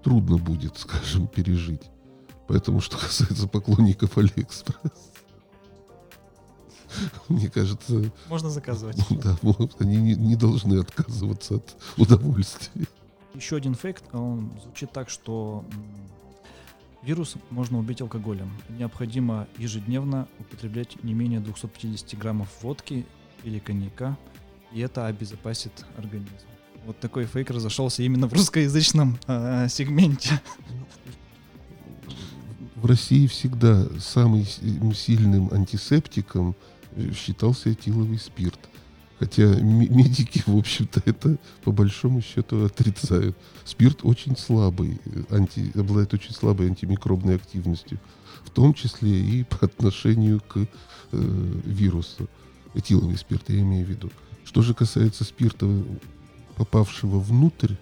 [0.03, 1.89] трудно будет, скажем, пережить.
[2.53, 4.77] Поэтому, что касается поклонников Алиэкспресс,
[7.27, 8.97] мне кажется, Можно заказывать.
[9.09, 12.85] да, вот они не, не должны отказываться от удовольствия.
[13.33, 15.65] Еще один фейк, он звучит так, что
[17.01, 18.51] вирус можно убить алкоголем.
[18.69, 23.07] Необходимо ежедневно употреблять не менее 250 граммов водки
[23.43, 24.15] или коньяка,
[24.71, 26.29] и это обезопасит организм.
[26.85, 30.39] Вот такой фейк разошелся именно в русскоязычном э, сегменте.
[32.83, 36.53] В России всегда самым си- сильным антисептиком
[36.97, 38.59] э, считался этиловый спирт.
[39.19, 43.37] Хотя медики, в общем-то, это по большому счету отрицают.
[43.63, 47.99] Спирт очень слабый, э, анти, обладает очень слабой антимикробной активностью,
[48.43, 50.67] в том числе и по отношению к э,
[51.63, 52.27] вирусу.
[52.73, 54.11] Этиловый спирт, я имею в виду.
[54.43, 55.69] Что же касается спирта,
[56.57, 57.75] попавшего внутрь,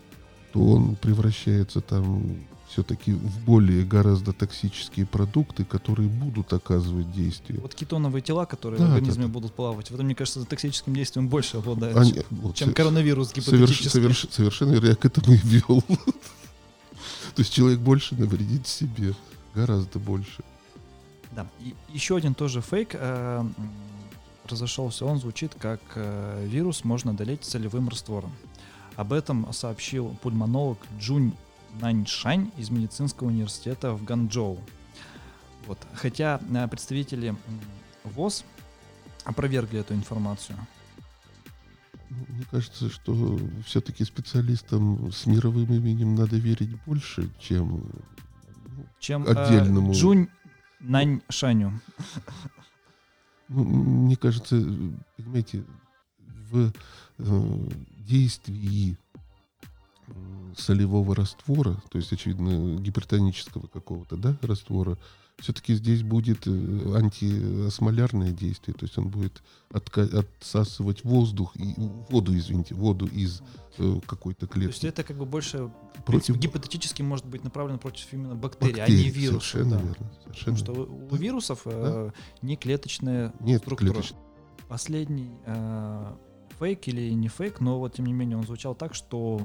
[0.53, 2.37] то он превращается там
[2.71, 7.59] все-таки в более гораздо токсические продукты, которые будут оказывать действие.
[7.59, 9.29] Вот кетоновые тела, которые Да, в организме да.
[9.31, 13.31] будут плавать, в этом, мне кажется, токсическим действием больше обладают, Они- чем- вот чем коронавирус
[13.31, 13.97] соверш- гипотетически.
[13.97, 15.81] соверш- совершенно верно, я к этому и вел.
[17.35, 19.13] То есть человек больше навредит себе,
[19.53, 20.43] гораздо больше.
[21.31, 21.47] Да.
[21.61, 23.43] И еще один тоже фейк э,
[24.49, 25.05] разошелся.
[25.05, 28.31] Он звучит как э, вирус можно одолеть целевым раствором.
[28.97, 31.31] Об этом сообщил пульмонолог Джунь
[31.79, 34.59] Наньшань из медицинского университета в Ганчжоу.
[35.67, 35.77] Вот.
[35.93, 37.35] Хотя э, представители
[38.03, 38.43] ВОЗ
[39.23, 40.57] опровергли эту информацию.
[42.09, 47.83] Ну, Мне кажется, что все-таки специалистам с мировым именем надо верить больше, чем
[48.99, 49.93] Чем э, Отдельному.
[49.93, 50.27] Джунь
[50.79, 51.79] Наньшаню.
[53.47, 55.63] Ну, мне кажется, э, понимаете,
[56.49, 56.71] в
[57.17, 57.67] э,
[58.07, 58.97] действии
[60.57, 64.97] солевого раствора, то есть, очевидно, гипертонического какого-то, да, раствора,
[65.39, 69.41] все-таки здесь будет э, антиосмолярное действие, то есть он будет
[69.71, 71.73] отка- отсасывать воздух, и,
[72.09, 73.41] воду, извините, воду из
[73.77, 74.85] э, какой-то То есть клетки.
[74.87, 75.71] это как бы больше
[76.05, 79.03] Против гипотетически может быть направлено против именно бактерий, а бактерий.
[79.05, 79.45] не вирусов.
[79.45, 79.83] Совершенно да.
[79.83, 80.11] верно.
[80.23, 83.91] Совершенно Потому что у, вирусов э, не клеточная Нет, структура.
[83.91, 84.19] клеточных.
[84.67, 86.15] Последний э,
[86.61, 89.41] фейк или не фейк, но вот тем не менее он звучал так, что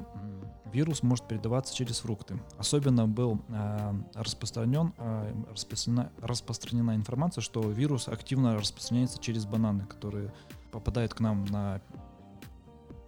[0.71, 2.39] вирус может передаваться через фрукты.
[2.59, 10.31] Особенно был э, распространен, э, распространена, распространена информация, что вирус активно распространяется через бананы, которые
[10.71, 11.81] попадают к нам на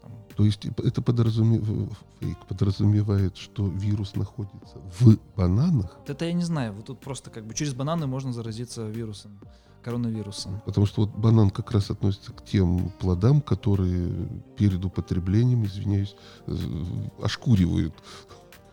[0.01, 6.25] там, То есть и п- это подразуме- фейк подразумевает, что вирус находится в бананах, Это
[6.25, 6.73] я не знаю.
[6.73, 9.37] Вот тут просто как бы через бананы можно заразиться вирусом,
[9.81, 10.61] коронавирусом.
[10.65, 14.27] потому что вот банан как раз относится к тем плодам, которые
[14.57, 16.15] перед употреблением, извиняюсь,
[16.47, 16.55] э,
[17.21, 17.93] ошкуривают.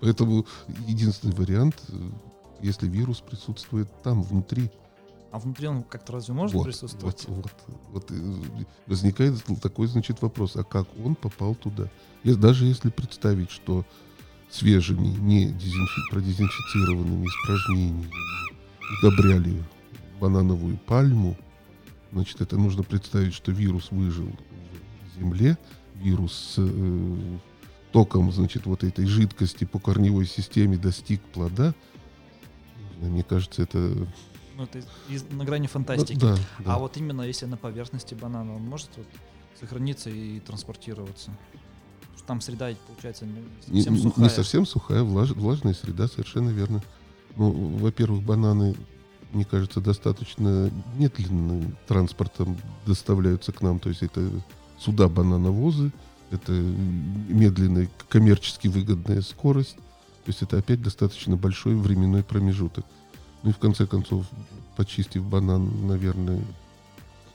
[0.01, 0.47] Поэтому
[0.87, 1.93] единственный вариант, э,
[2.63, 4.71] если вирус присутствует там, внутри.
[5.33, 7.25] А внутри он как-то разве может вот, присутствовать?
[7.29, 7.51] Вот,
[7.93, 11.91] вот, вот, э, возникает такой, значит, вопрос, а как он попал туда?
[12.23, 13.85] И даже если представить, что
[14.51, 18.11] свежими, не дезинфи- продезинфицированными испражнениями
[19.03, 19.63] удобряли
[20.21, 21.37] банановую пальму,
[22.13, 24.31] значит, это нужно представить, что вирус выжил
[25.15, 25.57] в земле,
[25.97, 27.39] вирус с э,
[27.93, 31.75] током, значит, вот этой жидкости по корневой системе достиг плода.
[33.01, 33.79] Мне кажется, это...
[34.57, 36.19] Ну, это из- на грани ну, фантастики.
[36.19, 36.75] да, да.
[36.75, 39.07] А вот именно если на поверхности банана, он может вот
[39.61, 41.31] сохраниться и транспортироваться?
[42.27, 43.35] Там среда, получается, не
[43.69, 44.29] Не, совсем не- не сухая.
[44.31, 46.83] совсем сухая, влаж- влажная среда, совершенно верно.
[47.37, 48.75] Ну, во-первых, бананы,
[49.33, 52.57] мне кажется, достаточно медленным транспортом
[52.87, 53.79] доставляются к нам.
[53.79, 54.29] То есть это
[54.79, 55.93] суда банановозы,
[56.31, 59.77] это медленная, коммерчески выгодная скорость.
[60.25, 62.85] То есть это опять достаточно большой временной промежуток.
[63.43, 64.27] Ну и в конце концов,
[64.77, 66.43] почистив банан, наверное,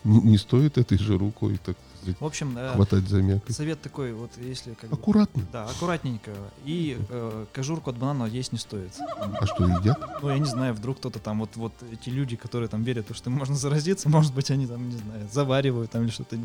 [0.03, 3.55] не, не стоит этой же рукой, так сказать, В общем, э, хватать за мякоть.
[3.55, 5.43] совет такой, вот если как бы- Аккуратно.
[5.51, 6.31] Да, аккуратненько.
[6.65, 8.93] И э, кожурку от банана есть не стоит.
[9.17, 9.99] А что едят?
[10.21, 13.29] Ну, я не знаю, вдруг кто-то там, вот, вот эти люди, которые там верят, что
[13.29, 16.37] можно заразиться, может быть, они там, не знаю, заваривают там или что-то,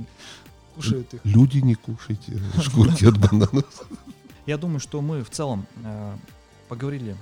[0.74, 1.20] кушают их.
[1.24, 3.64] Люди не кушайте шкурки от бананов.
[4.44, 6.16] Я думаю, что мы в целом э,
[6.68, 7.16] поговорили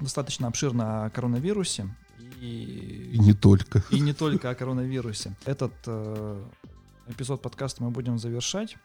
[0.00, 1.86] достаточно обширно о коронавирусе.
[2.40, 3.82] И, И не только.
[3.90, 5.34] и не только о коронавирусе.
[5.44, 6.44] Этот э,
[7.08, 8.76] эпизод подкаста мы будем завершать.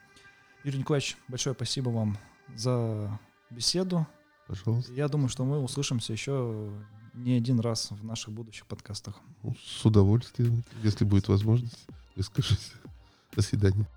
[0.63, 2.17] Юрий Николаевич, большое спасибо вам
[2.55, 3.19] за
[3.49, 4.05] беседу.
[4.47, 4.91] Пожалуйста.
[4.93, 6.71] Я думаю, что мы услышимся еще
[7.13, 9.15] не один раз в наших будущих подкастах.
[9.43, 12.73] Ну, С удовольствием, если будет возможность, выскажусь.
[13.36, 13.88] До свидания.